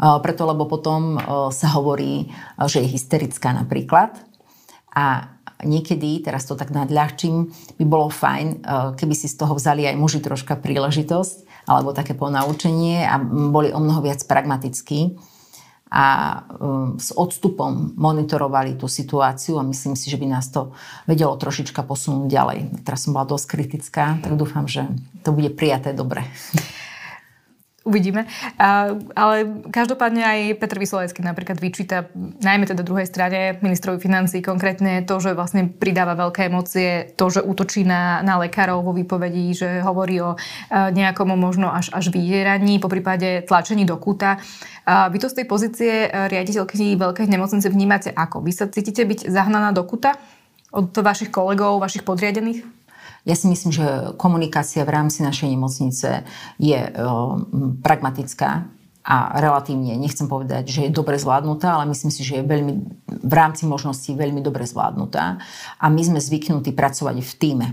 Preto, 0.00 0.48
lebo 0.48 0.64
potom 0.64 1.20
sa 1.52 1.68
hovorí, 1.76 2.32
že 2.64 2.80
je 2.80 2.88
hysterická 2.88 3.52
napríklad. 3.52 4.16
A 4.96 5.36
niekedy, 5.60 6.24
teraz 6.24 6.48
to 6.48 6.56
tak 6.56 6.72
nadľahčím, 6.72 7.52
by 7.76 7.84
bolo 7.84 8.08
fajn, 8.08 8.64
keby 8.96 9.12
si 9.12 9.28
z 9.28 9.36
toho 9.36 9.52
vzali 9.52 9.84
aj 9.84 10.00
muži 10.00 10.24
troška 10.24 10.56
príležitosť 10.56 11.68
alebo 11.68 11.92
také 11.92 12.16
ponaučenie 12.16 13.04
a 13.04 13.20
boli 13.52 13.68
o 13.70 13.78
mnoho 13.78 14.00
viac 14.00 14.24
pragmatickí 14.24 15.20
a 15.90 16.06
um, 16.62 16.94
s 16.94 17.10
odstupom 17.10 17.98
monitorovali 17.98 18.78
tú 18.78 18.86
situáciu 18.86 19.58
a 19.58 19.66
myslím 19.66 19.98
si, 19.98 20.06
že 20.06 20.14
by 20.22 20.26
nás 20.30 20.46
to 20.54 20.70
vedelo 21.10 21.34
trošička 21.34 21.82
posunúť 21.82 22.30
ďalej. 22.30 22.58
Teraz 22.86 23.04
som 23.04 23.12
bola 23.12 23.26
dosť 23.26 23.46
kritická, 23.50 24.22
tak 24.22 24.38
dúfam, 24.38 24.70
že 24.70 24.86
to 25.26 25.34
bude 25.34 25.50
prijaté 25.58 25.90
dobre. 25.90 26.22
Uvidíme. 27.80 28.28
A, 28.60 28.92
ale 29.16 29.64
každopádne 29.72 30.20
aj 30.20 30.40
Petr 30.60 30.76
Vyslovecký 30.76 31.24
napríklad 31.24 31.56
vyčíta 31.56 32.12
najmä 32.44 32.68
teda 32.68 32.84
druhej 32.84 33.08
strane 33.08 33.56
ministrovi 33.64 33.96
financí 33.96 34.44
konkrétne 34.44 35.00
to, 35.08 35.16
že 35.16 35.32
vlastne 35.32 35.64
pridáva 35.64 36.12
veľké 36.12 36.52
emócie, 36.52 37.16
to, 37.16 37.32
že 37.32 37.40
útočí 37.40 37.88
na, 37.88 38.20
na 38.20 38.36
lekárov 38.36 38.84
vo 38.84 38.92
výpovedí, 38.92 39.56
že 39.56 39.80
hovorí 39.80 40.20
o 40.20 40.36
a, 40.36 40.92
nejakom 40.92 41.32
možno 41.40 41.72
až, 41.72 41.88
až 41.96 42.12
vydieraní, 42.12 42.84
po 42.84 42.92
prípade 42.92 43.48
tlačení 43.48 43.88
do 43.88 43.96
kúta. 43.96 44.36
A 44.84 45.08
vy 45.08 45.16
to 45.16 45.32
z 45.32 45.40
tej 45.40 45.46
pozície 45.48 45.92
riaditeľky 46.12 47.00
veľkej 47.00 47.32
nemocnice 47.32 47.72
vnímate 47.72 48.12
ako? 48.12 48.44
Vy 48.44 48.52
sa 48.52 48.68
cítite 48.68 49.08
byť 49.08 49.32
zahnaná 49.32 49.72
do 49.72 49.88
kuta 49.88 50.20
od 50.68 50.92
vašich 50.92 51.32
kolegov, 51.32 51.80
vašich 51.80 52.04
podriadených? 52.04 52.79
Ja 53.28 53.36
si 53.36 53.46
myslím, 53.48 53.72
že 53.72 53.84
komunikácia 54.16 54.84
v 54.84 54.94
rámci 54.96 55.20
našej 55.20 55.48
nemocnice 55.52 56.24
je 56.56 56.80
e, 56.80 56.90
pragmatická 57.84 58.70
a 59.00 59.16
relatívne, 59.40 59.96
nechcem 59.96 60.28
povedať, 60.28 60.68
že 60.68 60.80
je 60.88 60.92
dobre 60.92 61.16
zvládnutá, 61.16 61.76
ale 61.76 61.88
myslím 61.88 62.12
si, 62.12 62.20
že 62.20 62.40
je 62.40 62.44
veľmi, 62.44 62.72
v 63.08 63.34
rámci 63.34 63.64
možností 63.64 64.12
veľmi 64.12 64.44
dobre 64.44 64.68
zvládnutá. 64.68 65.40
A 65.80 65.86
my 65.88 66.02
sme 66.04 66.20
zvyknutí 66.20 66.76
pracovať 66.76 67.16
v 67.24 67.32
týme. 67.40 67.68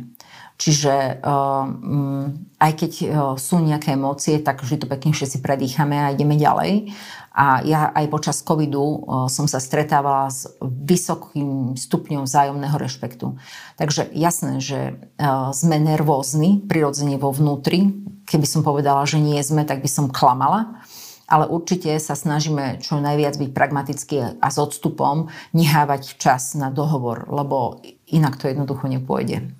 Čiže 0.58 1.22
um, 1.22 2.34
aj 2.58 2.72
keď 2.74 2.92
uh, 2.98 3.08
sú 3.38 3.62
nejaké 3.62 3.94
emócie, 3.94 4.42
tak 4.42 4.66
vždy 4.66 4.82
to 4.82 4.88
pekne 4.90 5.14
všetci 5.14 5.38
predýchame 5.38 5.94
a 5.94 6.10
ideme 6.10 6.34
ďalej. 6.34 6.90
A 7.38 7.62
ja 7.62 7.94
aj 7.94 8.10
počas 8.10 8.42
covidu 8.42 9.06
som 9.30 9.46
sa 9.46 9.62
stretávala 9.62 10.26
s 10.34 10.50
vysokým 10.66 11.78
stupňom 11.78 12.26
vzájomného 12.26 12.74
rešpektu. 12.82 13.38
Takže 13.78 14.10
jasné, 14.18 14.58
že 14.58 14.98
uh, 14.98 15.54
sme 15.54 15.78
nervózni 15.78 16.66
prirodzene 16.66 17.22
vo 17.22 17.30
vnútri. 17.30 17.94
Keby 18.26 18.48
som 18.50 18.66
povedala, 18.66 19.06
že 19.06 19.22
nie 19.22 19.38
sme, 19.46 19.70
tak 19.70 19.86
by 19.86 19.90
som 19.90 20.10
klamala 20.10 20.82
ale 21.28 21.44
určite 21.52 21.92
sa 22.00 22.16
snažíme 22.16 22.80
čo 22.80 23.04
najviac 23.04 23.36
byť 23.36 23.52
pragmatickí 23.52 24.40
a 24.40 24.48
s 24.48 24.58
odstupom 24.58 25.28
nehávať 25.52 26.16
čas 26.16 26.56
na 26.56 26.72
dohovor, 26.72 27.28
lebo 27.28 27.84
inak 28.08 28.40
to 28.40 28.48
jednoducho 28.48 28.88
nepôjde. 28.88 29.52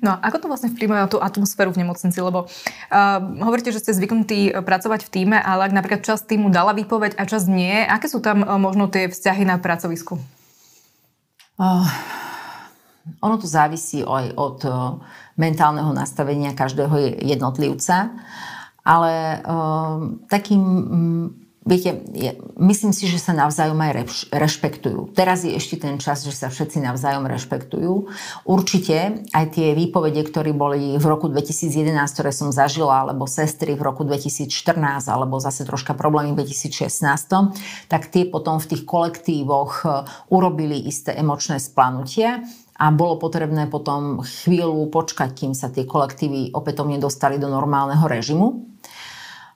No 0.00 0.16
ako 0.20 0.44
to 0.44 0.50
vlastne 0.50 0.70
vplyvuje 0.72 0.98
na 0.98 1.08
tú 1.10 1.18
atmosféru 1.20 1.70
v 1.70 1.84
nemocnici? 1.84 2.18
Lebo 2.18 2.46
uh, 2.46 3.18
hovoríte, 3.44 3.70
že 3.70 3.80
ste 3.80 3.96
zvyknutí 3.96 4.54
pracovať 4.64 5.06
v 5.06 5.12
týme, 5.12 5.36
ale 5.38 5.68
ak 5.68 5.76
napríklad 5.76 6.02
časť 6.02 6.30
týmu 6.30 6.50
dala 6.50 6.74
výpoveď 6.74 7.18
a 7.18 7.28
časť 7.28 7.46
nie, 7.50 7.84
aké 7.84 8.08
sú 8.10 8.18
tam 8.18 8.42
uh, 8.42 8.56
možno 8.56 8.88
tie 8.88 9.10
vzťahy 9.10 9.44
na 9.46 9.60
pracovisku? 9.60 10.18
Uh, 11.54 11.86
ono 13.20 13.36
to 13.38 13.46
závisí 13.46 14.02
aj 14.02 14.26
od 14.34 14.58
uh, 14.64 14.98
mentálneho 15.36 15.92
nastavenia 15.92 16.56
každého 16.56 17.20
jednotlivca, 17.20 18.10
ale 18.84 19.44
uh, 19.44 20.18
takým 20.28 20.62
um, 20.62 21.43
Viete, 21.64 22.04
je, 22.12 22.36
myslím 22.60 22.92
si, 22.92 23.08
že 23.08 23.16
sa 23.16 23.32
navzájom 23.32 23.80
aj 23.80 23.92
reš, 23.96 24.16
rešpektujú. 24.28 25.16
Teraz 25.16 25.48
je 25.48 25.56
ešte 25.56 25.80
ten 25.80 25.96
čas, 25.96 26.20
že 26.20 26.36
sa 26.36 26.52
všetci 26.52 26.76
navzájom 26.84 27.24
rešpektujú. 27.24 28.04
Určite 28.44 29.24
aj 29.32 29.44
tie 29.56 29.72
výpovede, 29.72 30.28
ktoré 30.28 30.52
boli 30.52 31.00
v 31.00 31.04
roku 31.08 31.32
2011, 31.32 31.88
ktoré 32.12 32.36
som 32.36 32.52
zažila, 32.52 33.08
alebo 33.08 33.24
sestry 33.24 33.72
v 33.72 33.80
roku 33.80 34.04
2014, 34.04 35.08
alebo 35.08 35.40
zase 35.40 35.64
troška 35.64 35.96
problémy 35.96 36.36
v 36.36 36.44
2016, 36.44 37.08
tak 37.88 38.12
tie 38.12 38.28
potom 38.28 38.60
v 38.60 38.68
tých 38.68 38.84
kolektívoch 38.84 39.72
e, 39.80 39.86
urobili 40.28 40.76
isté 40.84 41.16
emočné 41.16 41.56
splanutie 41.56 42.44
a 42.76 42.92
bolo 42.92 43.16
potrebné 43.16 43.72
potom 43.72 44.20
chvíľu 44.20 44.92
počkať, 44.92 45.32
kým 45.32 45.56
sa 45.56 45.72
tie 45.72 45.88
kolektívy 45.88 46.52
opätovne 46.52 47.00
dostali 47.00 47.40
do 47.40 47.48
normálneho 47.48 48.04
režimu. 48.04 48.73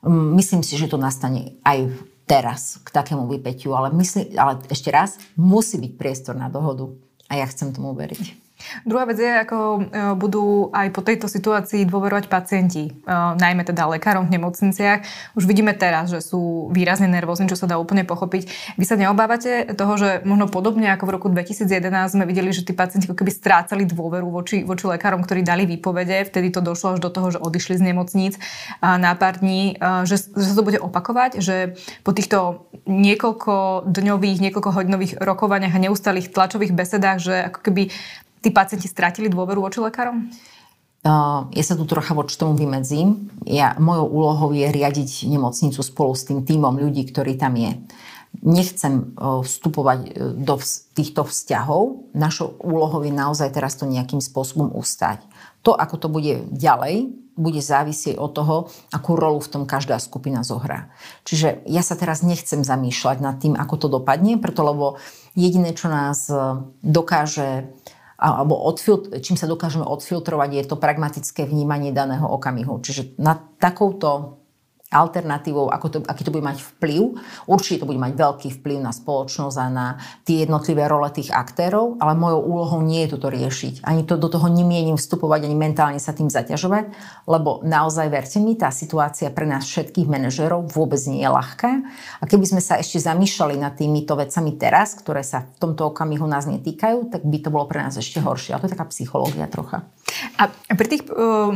Mm, 0.03 0.39
myslím 0.39 0.63
si, 0.63 0.79
že 0.79 0.91
to 0.91 0.99
nastane 1.01 1.59
aj 1.67 1.91
teraz 2.29 2.79
k 2.85 2.89
takému 2.93 3.25
vypeťu, 3.27 3.73
ale, 3.73 3.89
mysli, 3.97 4.37
ale 4.37 4.61
ešte 4.69 4.93
raz, 4.93 5.17
musí 5.35 5.81
byť 5.81 5.93
priestor 5.97 6.37
na 6.37 6.53
dohodu. 6.53 6.93
A 7.29 7.41
ja 7.41 7.47
chcem 7.49 7.73
tomu 7.73 7.93
veriť. 7.97 8.48
Druhá 8.83 9.07
vec 9.07 9.19
je, 9.23 9.31
ako 9.31 9.59
e, 9.59 9.81
budú 10.19 10.69
aj 10.75 10.91
po 10.91 11.01
tejto 11.01 11.31
situácii 11.31 11.87
dôverovať 11.87 12.27
pacienti, 12.27 12.91
e, 12.91 12.93
najmä 13.39 13.63
teda 13.63 13.87
lekárom 13.87 14.27
v 14.27 14.35
nemocniciach. 14.35 15.33
Už 15.39 15.47
vidíme 15.47 15.73
teraz, 15.79 16.11
že 16.11 16.19
sú 16.19 16.69
výrazne 16.75 17.07
nervózni, 17.07 17.47
čo 17.47 17.55
sa 17.55 17.71
dá 17.71 17.79
úplne 17.79 18.03
pochopiť. 18.03 18.75
Vy 18.75 18.85
sa 18.85 18.99
neobávate 18.99 19.71
toho, 19.79 19.95
že 19.95 20.11
možno 20.27 20.51
podobne 20.51 20.91
ako 20.91 21.05
v 21.07 21.15
roku 21.15 21.27
2011 21.31 22.19
sme 22.19 22.25
videli, 22.27 22.51
že 22.51 22.67
tí 22.67 22.75
pacienti 22.75 23.07
ako 23.07 23.23
keby 23.23 23.31
strácali 23.31 23.83
dôveru 23.87 24.27
voči, 24.27 24.67
voči 24.67 24.85
lekárom, 24.91 25.23
ktorí 25.23 25.47
dali 25.47 25.63
výpovede, 25.63 26.27
vtedy 26.27 26.51
to 26.51 26.59
došlo 26.59 26.99
až 26.99 27.01
do 27.01 27.11
toho, 27.15 27.31
že 27.31 27.39
odišli 27.39 27.79
z 27.79 27.83
nemocníc 27.95 28.35
na 28.83 29.15
pár 29.15 29.39
dní, 29.39 29.79
e, 29.79 30.05
že, 30.05 30.19
že 30.35 30.47
sa 30.51 30.55
to 30.59 30.67
bude 30.67 30.83
opakovať, 30.83 31.39
že 31.39 31.79
po 32.03 32.11
týchto 32.11 32.67
niekoľko 32.91 33.87
dňových, 33.87 34.39
niekoľko 34.51 34.71
hodinových 34.75 35.13
rokovaniach 35.23 35.75
a 35.79 35.85
neustálých 35.87 36.35
tlačových 36.35 36.75
besedách, 36.75 37.19
že 37.23 37.35
ako 37.53 37.61
keby 37.63 37.83
tí 38.43 38.49
pacienti 38.55 38.87
strátili 38.87 39.31
dôveru 39.31 39.63
voči 39.63 39.79
lekárom? 39.79 40.31
Ja 41.55 41.63
sa 41.65 41.79
tu 41.79 41.87
trocha 41.87 42.11
voči 42.13 42.35
tomu 42.35 42.59
vymedzím. 42.59 43.31
Ja, 43.47 43.79
mojou 43.79 44.11
úlohou 44.11 44.51
je 44.51 44.67
riadiť 44.67 45.31
nemocnicu 45.31 45.79
spolu 45.81 46.13
s 46.13 46.27
tým 46.27 46.43
týmom 46.43 46.75
ľudí, 46.75 47.07
ktorí 47.07 47.39
tam 47.39 47.55
je. 47.55 47.79
Nechcem 48.45 49.17
vstupovať 49.17 49.99
e, 50.05 50.09
do 50.37 50.61
týchto 50.93 51.25
vzťahov. 51.25 52.13
Našou 52.13 52.61
úlohou 52.61 53.01
je 53.01 53.15
naozaj 53.15 53.57
teraz 53.57 53.81
to 53.81 53.89
nejakým 53.89 54.21
spôsobom 54.21 54.69
ustať. 54.77 55.25
To, 55.65 55.73
ako 55.73 55.97
to 55.97 56.09
bude 56.13 56.35
ďalej, 56.53 57.09
bude 57.39 57.63
závisieť 57.63 58.21
od 58.21 58.31
toho, 58.37 58.57
akú 58.93 59.17
rolu 59.17 59.41
v 59.41 59.49
tom 59.49 59.65
každá 59.65 59.97
skupina 60.03 60.45
zohrá. 60.45 60.93
Čiže 61.25 61.65
ja 61.71 61.81
sa 61.81 61.97
teraz 61.97 62.21
nechcem 62.21 62.61
zamýšľať 62.61 63.17
nad 63.23 63.41
tým, 63.41 63.57
ako 63.57 63.75
to 63.81 63.89
dopadne, 63.89 64.37
preto 64.37 64.61
lebo 64.61 65.01
jediné, 65.33 65.73
čo 65.73 65.89
nás 65.89 66.29
e, 66.29 66.37
dokáže 66.85 67.71
alebo 68.19 68.59
odfil- 68.59 69.15
čím 69.23 69.39
sa 69.39 69.47
dokážeme 69.47 69.87
odfiltrovať, 69.87 70.51
je 70.51 70.65
to 70.67 70.77
pragmatické 70.77 71.47
vnímanie 71.47 71.95
daného 71.95 72.27
okamihu. 72.27 72.83
Čiže 72.83 73.15
na 73.23 73.39
takouto 73.39 74.43
alternatívou, 74.89 75.69
ako 75.69 75.87
to, 75.93 75.99
aký 76.09 76.25
to 76.25 76.33
bude 76.33 76.41
mať 76.41 76.65
vplyv. 76.65 77.21
Určite 77.45 77.85
to 77.85 77.89
bude 77.89 78.01
mať 78.01 78.17
veľký 78.17 78.49
vplyv 78.57 78.79
na 78.81 78.93
spoločnosť 78.97 79.57
a 79.61 79.67
na 79.69 79.87
tie 80.25 80.49
jednotlivé 80.49 80.89
role 80.89 81.05
tých 81.13 81.29
aktérov, 81.29 82.01
ale 82.01 82.17
mojou 82.17 82.41
úlohou 82.41 82.81
nie 82.81 83.05
je 83.05 83.13
toto 83.17 83.29
riešiť. 83.29 83.85
Ani 83.85 84.09
to 84.09 84.17
do 84.17 84.33
toho 84.33 84.49
nemienim 84.49 84.97
vstupovať, 84.97 85.45
ani 85.45 85.57
mentálne 85.57 86.01
sa 86.01 86.17
tým 86.17 86.33
zaťažovať, 86.33 86.89
lebo 87.29 87.61
naozaj, 87.69 88.09
verte 88.09 88.41
mi, 88.41 88.57
tá 88.57 88.73
situácia 88.73 89.29
pre 89.29 89.45
nás 89.45 89.69
všetkých 89.69 90.09
manažérov 90.09 90.73
vôbec 90.73 91.01
nie 91.05 91.21
je 91.21 91.31
ľahká. 91.37 91.71
A 92.19 92.25
keby 92.25 92.49
sme 92.49 92.65
sa 92.65 92.81
ešte 92.81 92.97
zamýšľali 93.05 93.61
nad 93.61 93.77
týmito 93.77 94.17
vecami 94.17 94.57
teraz, 94.57 94.97
ktoré 94.97 95.21
sa 95.21 95.45
v 95.45 95.69
tomto 95.69 95.93
okamihu 95.93 96.25
nás 96.25 96.49
netýkajú, 96.49 97.13
tak 97.13 97.29
by 97.29 97.39
to 97.45 97.53
bolo 97.53 97.69
pre 97.69 97.85
nás 97.85 97.93
ešte 98.01 98.25
horšie. 98.25 98.57
A 98.57 98.61
to 98.61 98.65
je 98.65 98.73
taká 98.73 98.89
psychológia 98.89 99.45
trocha. 99.53 99.85
A 100.39 100.51
pri 100.75 100.87
tých 100.89 101.03
uh, 101.09 101.55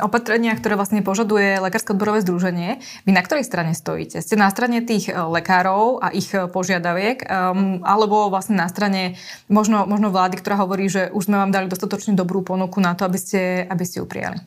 opatreniach, 0.00 0.58
ktoré 0.60 0.74
vlastne 0.76 1.00
požaduje 1.04 1.60
Lekárske 1.60 1.92
odborové 1.96 2.24
združenie, 2.24 2.80
vy 3.04 3.10
na 3.10 3.22
ktorej 3.24 3.44
strane 3.44 3.72
stojíte? 3.72 4.20
Ste 4.20 4.36
na 4.38 4.48
strane 4.48 4.84
tých 4.84 5.10
e, 5.10 5.14
lekárov 5.14 6.00
a 6.02 6.10
ich 6.14 6.30
e, 6.32 6.46
požiadaviek, 6.48 7.24
um, 7.24 7.80
alebo 7.82 8.28
vlastne 8.28 8.56
na 8.58 8.68
strane 8.68 9.16
možno, 9.48 9.84
možno 9.84 10.12
vlády, 10.12 10.38
ktorá 10.38 10.60
hovorí, 10.60 10.88
že 10.88 11.10
už 11.10 11.28
sme 11.28 11.40
vám 11.40 11.54
dali 11.54 11.66
dostatočne 11.68 12.16
dobrú 12.16 12.44
ponuku 12.44 12.78
na 12.80 12.96
to, 12.96 13.04
aby 13.04 13.18
ste, 13.18 13.66
aby 13.68 13.84
ste 13.84 14.00
ju 14.02 14.06
prijali? 14.06 14.40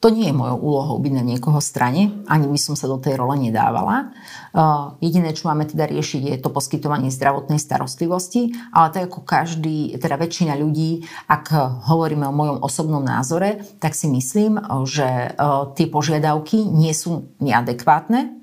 To 0.00 0.08
nie 0.08 0.32
je 0.32 0.36
mojou 0.36 0.56
úlohou 0.56 0.96
byť 0.96 1.12
na 1.12 1.20
niekoho 1.20 1.60
strane, 1.60 2.24
ani 2.24 2.48
by 2.48 2.56
som 2.56 2.72
sa 2.72 2.88
do 2.88 2.96
tej 2.96 3.20
role 3.20 3.36
nedávala. 3.36 4.16
Uh, 4.56 4.96
jediné, 5.04 5.36
čo 5.36 5.52
máme 5.52 5.68
teda 5.68 5.84
riešiť, 5.84 6.24
je 6.24 6.38
to 6.40 6.48
poskytovanie 6.48 7.12
zdravotnej 7.12 7.60
starostlivosti, 7.60 8.56
ale 8.72 8.96
tak 8.96 9.12
ako 9.12 9.28
každý, 9.28 10.00
teda 10.00 10.16
väčšina 10.16 10.56
ľudí, 10.56 11.04
ak 11.28 11.52
hovoríme 11.84 12.24
o 12.24 12.32
mojom 12.32 12.64
osobnom 12.64 13.04
názore, 13.04 13.60
tak 13.76 13.92
si 13.92 14.08
myslím, 14.08 14.56
že 14.88 15.36
uh, 15.36 15.68
tie 15.76 15.84
požiadavky 15.84 16.64
nie 16.64 16.96
sú 16.96 17.36
neadekvátne, 17.36 18.40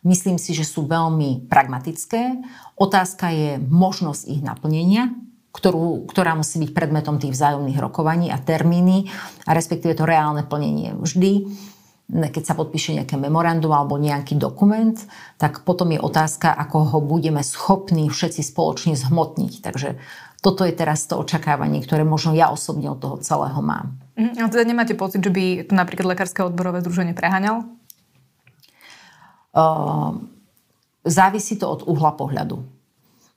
Myslím 0.00 0.40
si, 0.40 0.56
že 0.56 0.64
sú 0.64 0.88
veľmi 0.88 1.44
pragmatické. 1.44 2.40
Otázka 2.80 3.36
je 3.36 3.60
možnosť 3.60 4.32
ich 4.32 4.40
naplnenia, 4.40 5.12
ktorú, 5.50 6.06
ktorá 6.06 6.38
musí 6.38 6.62
byť 6.62 6.70
predmetom 6.70 7.18
tých 7.18 7.34
vzájomných 7.34 7.78
rokovaní 7.82 8.30
a 8.30 8.38
termíny 8.38 9.10
a 9.46 9.50
respektíve 9.50 9.98
to 9.98 10.06
reálne 10.06 10.46
plnenie. 10.46 10.94
Vždy, 10.94 11.50
keď 12.10 12.42
sa 12.42 12.54
podpíše 12.54 12.94
nejaké 12.94 13.18
memorandum 13.18 13.74
alebo 13.74 13.98
nejaký 13.98 14.38
dokument, 14.38 14.94
tak 15.38 15.62
potom 15.66 15.90
je 15.94 15.98
otázka, 16.02 16.50
ako 16.54 16.78
ho 16.94 16.98
budeme 17.02 17.42
schopní 17.42 18.10
všetci 18.10 18.42
spoločne 18.46 18.94
zhmotniť. 18.94 19.52
Takže 19.62 19.98
toto 20.40 20.64
je 20.64 20.72
teraz 20.72 21.04
to 21.04 21.20
očakávanie, 21.20 21.84
ktoré 21.84 22.02
možno 22.02 22.32
ja 22.32 22.48
osobne 22.48 22.88
od 22.88 22.98
toho 22.98 23.16
celého 23.20 23.60
mám. 23.60 23.94
Mm, 24.16 24.40
a 24.40 24.48
teda 24.48 24.64
nemáte 24.64 24.96
pocit, 24.96 25.20
že 25.20 25.30
by 25.30 25.68
to 25.68 25.74
napríklad 25.76 26.16
Lekárske 26.16 26.40
odborové 26.40 26.80
združenie 26.80 27.12
preháňal? 27.12 27.68
Uh, 29.50 30.16
závisí 31.04 31.58
to 31.58 31.66
od 31.68 31.84
uhla 31.84 32.16
pohľadu. 32.16 32.62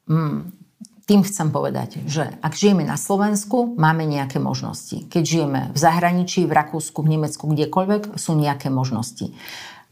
Mm, 0.08 0.62
tým 1.03 1.27
chcem 1.27 1.51
povedať, 1.51 1.99
že 2.07 2.31
ak 2.39 2.55
žijeme 2.55 2.87
na 2.87 2.95
Slovensku, 2.95 3.75
máme 3.75 4.07
nejaké 4.07 4.39
možnosti. 4.39 5.03
Keď 5.11 5.23
žijeme 5.23 5.61
v 5.75 5.77
zahraničí, 5.77 6.47
v 6.47 6.55
Rakúsku, 6.55 7.03
v 7.03 7.19
Nemecku, 7.19 7.43
kdekoľvek, 7.51 8.15
sú 8.15 8.39
nejaké 8.39 8.71
možnosti 8.71 9.35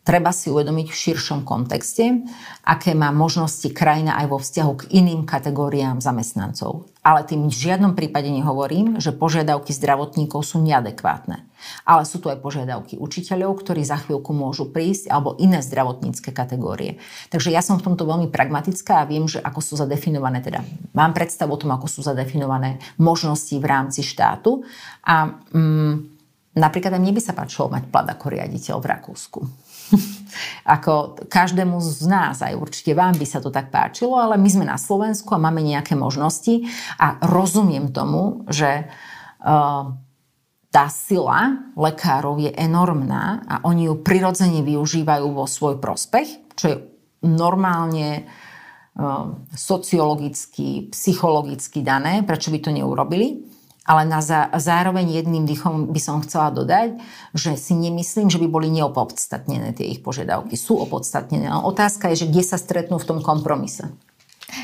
treba 0.02 0.34
si 0.34 0.50
uvedomiť 0.50 0.88
v 0.90 1.00
širšom 1.08 1.46
kontexte, 1.46 2.26
aké 2.66 2.98
má 2.98 3.14
možnosti 3.14 3.70
krajina 3.70 4.18
aj 4.18 4.26
vo 4.30 4.38
vzťahu 4.42 4.72
k 4.82 4.88
iným 4.98 5.26
kategóriám 5.30 6.02
zamestnancov. 6.02 6.90
Ale 7.02 7.26
tým 7.26 7.50
v 7.50 7.54
žiadnom 7.54 7.98
prípade 7.98 8.30
nehovorím, 8.30 9.02
že 9.02 9.10
požiadavky 9.10 9.74
zdravotníkov 9.74 10.46
sú 10.46 10.62
neadekvátne. 10.62 11.50
Ale 11.86 12.06
sú 12.06 12.22
tu 12.22 12.30
aj 12.30 12.42
požiadavky 12.42 12.98
učiteľov, 12.98 13.62
ktorí 13.62 13.82
za 13.82 13.98
chvíľku 14.02 14.34
môžu 14.34 14.70
prísť, 14.70 15.10
alebo 15.10 15.34
iné 15.42 15.66
zdravotnícke 15.66 16.30
kategórie. 16.30 17.02
Takže 17.34 17.50
ja 17.50 17.66
som 17.66 17.82
v 17.82 17.86
tomto 17.90 18.06
veľmi 18.06 18.30
pragmatická 18.30 19.02
a 19.02 19.10
viem, 19.10 19.26
že 19.26 19.42
ako 19.42 19.62
sú 19.62 19.74
zadefinované, 19.82 20.46
teda 20.46 20.62
mám 20.94 21.14
predstavu 21.18 21.58
o 21.58 21.62
tom, 21.62 21.74
ako 21.74 21.90
sú 21.90 22.06
zadefinované 22.06 22.78
možnosti 23.02 23.54
v 23.54 23.66
rámci 23.66 24.06
štátu. 24.06 24.62
A 25.02 25.42
mm, 25.54 26.11
napríklad 26.56 27.00
mne 27.00 27.16
by 27.16 27.22
sa 27.24 27.34
páčilo 27.38 27.72
mať 27.72 27.88
plat 27.88 28.08
ako 28.08 28.26
riaditeľ 28.28 28.76
v 28.84 28.90
Rakúsku. 28.92 29.40
ako 30.76 31.24
každému 31.28 31.80
z 31.80 32.08
nás, 32.08 32.40
aj 32.44 32.56
určite 32.56 32.96
vám 32.96 33.16
by 33.16 33.26
sa 33.28 33.40
to 33.44 33.52
tak 33.52 33.72
páčilo, 33.72 34.16
ale 34.20 34.40
my 34.40 34.50
sme 34.50 34.66
na 34.68 34.80
Slovensku 34.80 35.32
a 35.36 35.44
máme 35.44 35.64
nejaké 35.64 35.96
možnosti 35.96 36.68
a 37.00 37.20
rozumiem 37.24 37.92
tomu, 37.92 38.44
že 38.48 38.88
uh, 38.88 39.92
tá 40.72 40.86
sila 40.88 41.68
lekárov 41.76 42.40
je 42.40 42.52
enormná 42.56 43.44
a 43.44 43.56
oni 43.68 43.92
ju 43.92 44.00
prirodzene 44.00 44.64
využívajú 44.64 45.28
vo 45.36 45.44
svoj 45.44 45.84
prospech, 45.84 46.56
čo 46.56 46.66
je 46.72 46.78
normálne 47.28 48.24
uh, 48.24 49.36
sociologicky, 49.52 50.92
psychologicky 50.96 51.84
dané, 51.84 52.24
prečo 52.24 52.48
by 52.52 52.60
to 52.64 52.72
neurobili. 52.72 53.51
Ale 53.82 54.06
na 54.06 54.22
zá, 54.22 54.54
zároveň 54.54 55.10
jedným 55.10 55.50
dýchom 55.50 55.89
by 55.89 56.02
som 56.02 56.22
chcela 56.22 56.54
dodať, 56.54 57.02
že 57.34 57.58
si 57.58 57.74
nemyslím, 57.74 58.30
že 58.30 58.38
by 58.38 58.46
boli 58.46 58.70
neopodstatnené 58.70 59.74
tie 59.74 59.89
ich 59.89 60.06
požiadavky. 60.06 60.54
Sú 60.54 60.78
opodstatnené. 60.78 61.50
Ale 61.50 61.65
otázka 61.65 62.13
je, 62.13 62.26
že 62.26 62.30
kde 62.30 62.44
sa 62.46 62.62
stretnú 62.62 63.02
v 63.02 63.08
tom 63.10 63.20
kompromise. 63.26 63.89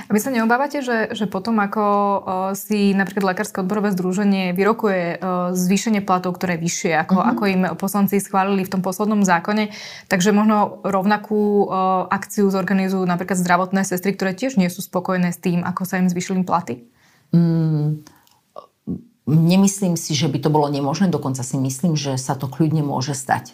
A 0.08 0.12
vy 0.12 0.20
sa 0.20 0.32
neobávate, 0.32 0.84
že, 0.84 1.16
že 1.16 1.26
potom 1.32 1.56
ako 1.64 1.84
uh, 1.84 2.20
si 2.52 2.92
napríklad 2.92 3.34
Lekárske 3.34 3.64
odborové 3.64 3.96
združenie 3.96 4.52
vyrokuje 4.52 5.18
uh, 5.18 5.56
zvýšenie 5.56 6.04
platov, 6.04 6.36
ktoré 6.36 6.60
je 6.60 6.64
vyššie, 6.68 6.92
ako, 7.08 7.16
uh-huh. 7.16 7.32
ako 7.32 7.44
im 7.48 7.62
poslanci 7.80 8.20
schválili 8.20 8.68
v 8.68 8.72
tom 8.78 8.82
poslednom 8.84 9.24
zákone, 9.24 9.72
takže 10.12 10.36
možno 10.36 10.84
rovnakú 10.84 11.68
uh, 11.68 12.04
akciu 12.12 12.52
zorganizujú 12.52 13.08
napríklad 13.08 13.40
zdravotné 13.40 13.88
sestry, 13.88 14.12
ktoré 14.12 14.36
tiež 14.36 14.60
nie 14.60 14.68
sú 14.68 14.84
spokojné 14.84 15.32
s 15.32 15.40
tým, 15.40 15.64
ako 15.64 15.88
sa 15.88 16.04
im 16.04 16.12
zvýšili 16.12 16.44
platy? 16.44 16.84
Mm, 17.32 18.04
Nemyslím 19.28 20.00
si, 20.00 20.16
že 20.16 20.32
by 20.32 20.40
to 20.40 20.48
bolo 20.48 20.72
nemožné, 20.72 21.12
dokonca 21.12 21.44
si 21.44 21.60
myslím, 21.60 22.00
že 22.00 22.16
sa 22.16 22.40
to 22.40 22.48
kľudne 22.48 22.80
môže 22.80 23.12
stať. 23.12 23.52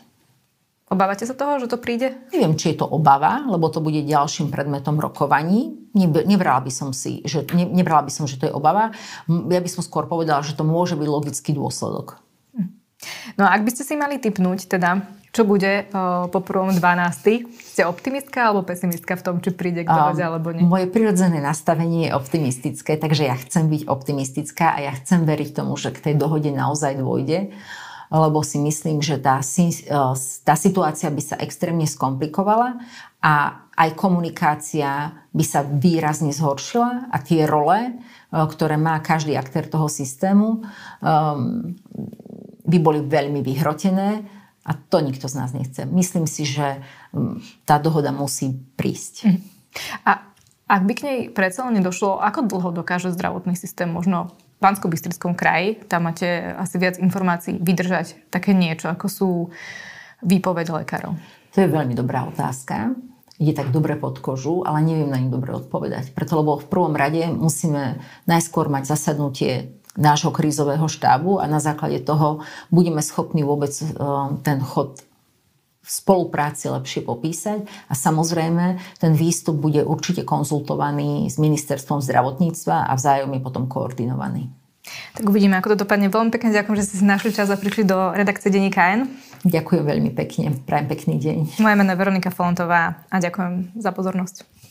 Obávate 0.94 1.26
sa 1.26 1.34
toho, 1.34 1.58
že 1.58 1.66
to 1.66 1.82
príde? 1.82 2.14
Neviem, 2.30 2.54
či 2.54 2.78
je 2.78 2.86
to 2.86 2.86
obava, 2.86 3.42
lebo 3.50 3.66
to 3.74 3.82
bude 3.82 4.06
ďalším 4.06 4.54
predmetom 4.54 5.02
rokovaní. 5.02 5.74
Nebrala 5.98 6.62
by 6.62 6.70
som 6.70 6.94
si, 6.94 7.26
že, 7.26 7.42
ne, 7.58 7.66
nebrala 7.66 8.06
by 8.06 8.14
som, 8.14 8.30
že 8.30 8.38
to 8.38 8.46
je 8.46 8.54
obava. 8.54 8.94
Ja 9.26 9.58
by 9.58 9.70
som 9.72 9.82
skôr 9.82 10.06
povedala, 10.06 10.46
že 10.46 10.54
to 10.54 10.62
môže 10.62 10.94
byť 10.94 11.10
logický 11.10 11.58
dôsledok. 11.58 12.22
No 13.42 13.50
a 13.50 13.58
ak 13.58 13.66
by 13.66 13.72
ste 13.74 13.84
si 13.84 13.98
mali 13.98 14.22
typnúť, 14.22 14.70
teda, 14.70 15.02
čo 15.34 15.50
bude 15.50 15.90
uh, 15.90 16.30
po 16.30 16.46
prvom 16.46 16.70
12. 16.70 17.50
Ste 17.50 17.90
optimistka 17.90 18.54
alebo 18.54 18.62
pesimistka 18.62 19.18
v 19.18 19.24
tom, 19.26 19.36
či 19.42 19.50
príde 19.50 19.82
k 19.82 19.90
dohode 19.90 20.22
um, 20.22 20.30
alebo 20.30 20.54
nie? 20.54 20.62
Moje 20.62 20.86
prirodzené 20.94 21.42
nastavenie 21.42 22.08
je 22.08 22.12
optimistické, 22.14 23.02
takže 23.02 23.26
ja 23.26 23.36
chcem 23.42 23.66
byť 23.66 23.90
optimistická 23.90 24.78
a 24.78 24.80
ja 24.86 24.94
chcem 24.94 25.26
veriť 25.26 25.58
tomu, 25.58 25.74
že 25.74 25.90
k 25.90 26.00
tej 26.06 26.16
dohode 26.22 26.54
naozaj 26.54 27.02
dôjde 27.02 27.50
lebo 28.14 28.46
si 28.46 28.62
myslím, 28.62 29.02
že 29.02 29.18
tá, 29.18 29.42
tá 30.46 30.54
situácia 30.54 31.10
by 31.10 31.24
sa 31.26 31.36
extrémne 31.42 31.90
skomplikovala 31.90 32.78
a 33.26 33.66
aj 33.74 33.90
komunikácia 33.98 35.18
by 35.34 35.42
sa 35.42 35.66
výrazne 35.66 36.30
zhoršila 36.30 37.10
a 37.10 37.18
tie 37.26 37.50
role, 37.50 37.98
ktoré 38.30 38.78
má 38.78 39.02
každý 39.02 39.34
aktér 39.34 39.66
toho 39.66 39.90
systému, 39.90 40.62
um, 41.02 41.74
by 42.64 42.78
boli 42.78 43.02
veľmi 43.02 43.42
vyhrotené 43.42 44.22
a 44.64 44.72
to 44.74 45.04
nikto 45.04 45.28
z 45.28 45.36
nás 45.36 45.52
nechce. 45.52 45.84
Myslím 45.86 46.24
si, 46.24 46.48
že 46.48 46.80
mm, 47.12 47.68
tá 47.68 47.78
dohoda 47.80 48.16
musí 48.16 48.56
prísť. 48.80 49.16
Mhm. 49.28 49.40
A 50.08 50.12
ak 50.70 50.82
by 50.88 50.94
k 50.96 51.06
nej 51.06 51.20
predsa 51.30 51.68
len 51.68 51.84
nedošlo, 51.84 52.24
ako 52.24 52.48
dlho 52.48 52.70
dokáže 52.72 53.12
zdravotný 53.12 53.54
systém 53.60 53.92
možno 53.92 54.32
v 54.58 54.60
pánsko 54.64 54.88
bystrickom 54.88 55.36
kraji, 55.36 55.84
tam 55.92 56.08
máte 56.08 56.56
asi 56.56 56.80
viac 56.80 56.96
informácií, 56.96 57.60
vydržať 57.60 58.32
také 58.32 58.56
niečo, 58.56 58.88
ako 58.88 59.06
sú 59.12 59.30
výpovede 60.24 60.72
lekárov? 60.72 61.20
To 61.54 61.58
je 61.60 61.68
veľmi 61.68 61.94
dobrá 61.94 62.26
otázka. 62.26 62.96
Ide 63.44 63.60
tak 63.60 63.76
dobre 63.76 64.00
pod 64.00 64.24
kožu, 64.24 64.64
ale 64.64 64.86
neviem 64.86 65.10
na 65.12 65.20
ňu 65.20 65.30
dobre 65.36 65.52
odpovedať. 65.52 66.16
Preto, 66.16 66.40
lebo 66.40 66.62
v 66.62 66.70
prvom 66.70 66.96
rade 66.96 67.28
musíme 67.28 68.00
najskôr 68.24 68.72
mať 68.72 68.88
zasadnutie 68.88 69.83
nášho 69.98 70.34
krízového 70.34 70.86
štábu 70.90 71.38
a 71.38 71.46
na 71.46 71.62
základe 71.62 72.02
toho 72.02 72.42
budeme 72.74 73.02
schopní 73.02 73.46
vôbec 73.46 73.74
e, 73.74 73.86
ten 74.42 74.58
chod 74.62 75.02
v 75.84 75.90
spolupráci 75.92 76.72
lepšie 76.72 77.04
popísať 77.04 77.68
a 77.92 77.94
samozrejme 77.94 78.80
ten 79.04 79.14
výstup 79.20 79.60
bude 79.60 79.84
určite 79.84 80.24
konzultovaný 80.24 81.28
s 81.28 81.36
ministerstvom 81.36 82.00
zdravotníctva 82.00 82.88
a 82.88 82.94
vzájomne 82.96 83.44
potom 83.44 83.68
koordinovaný. 83.68 84.48
Tak 85.16 85.28
uvidíme, 85.28 85.60
ako 85.60 85.76
to 85.76 85.88
dopadne. 85.88 86.12
Veľmi 86.12 86.32
pekne 86.32 86.56
ďakujem, 86.56 86.76
že 86.80 86.88
ste 86.88 86.96
si 87.00 87.06
našli 87.08 87.32
čas 87.36 87.52
a 87.52 87.60
prišli 87.60 87.88
do 87.88 88.12
redakcie 88.16 88.52
Denníka 88.52 88.96
N. 88.96 89.12
Ďakujem 89.44 89.84
veľmi 89.84 90.12
pekne. 90.16 90.56
Prajem 90.64 90.88
pekný 90.88 91.16
deň. 91.20 91.38
Moje 91.60 91.76
meno 91.76 91.92
je 91.92 92.00
Veronika 92.00 92.32
Fontová 92.32 93.04
a 93.12 93.16
ďakujem 93.20 93.76
za 93.76 93.92
pozornosť. 93.92 94.63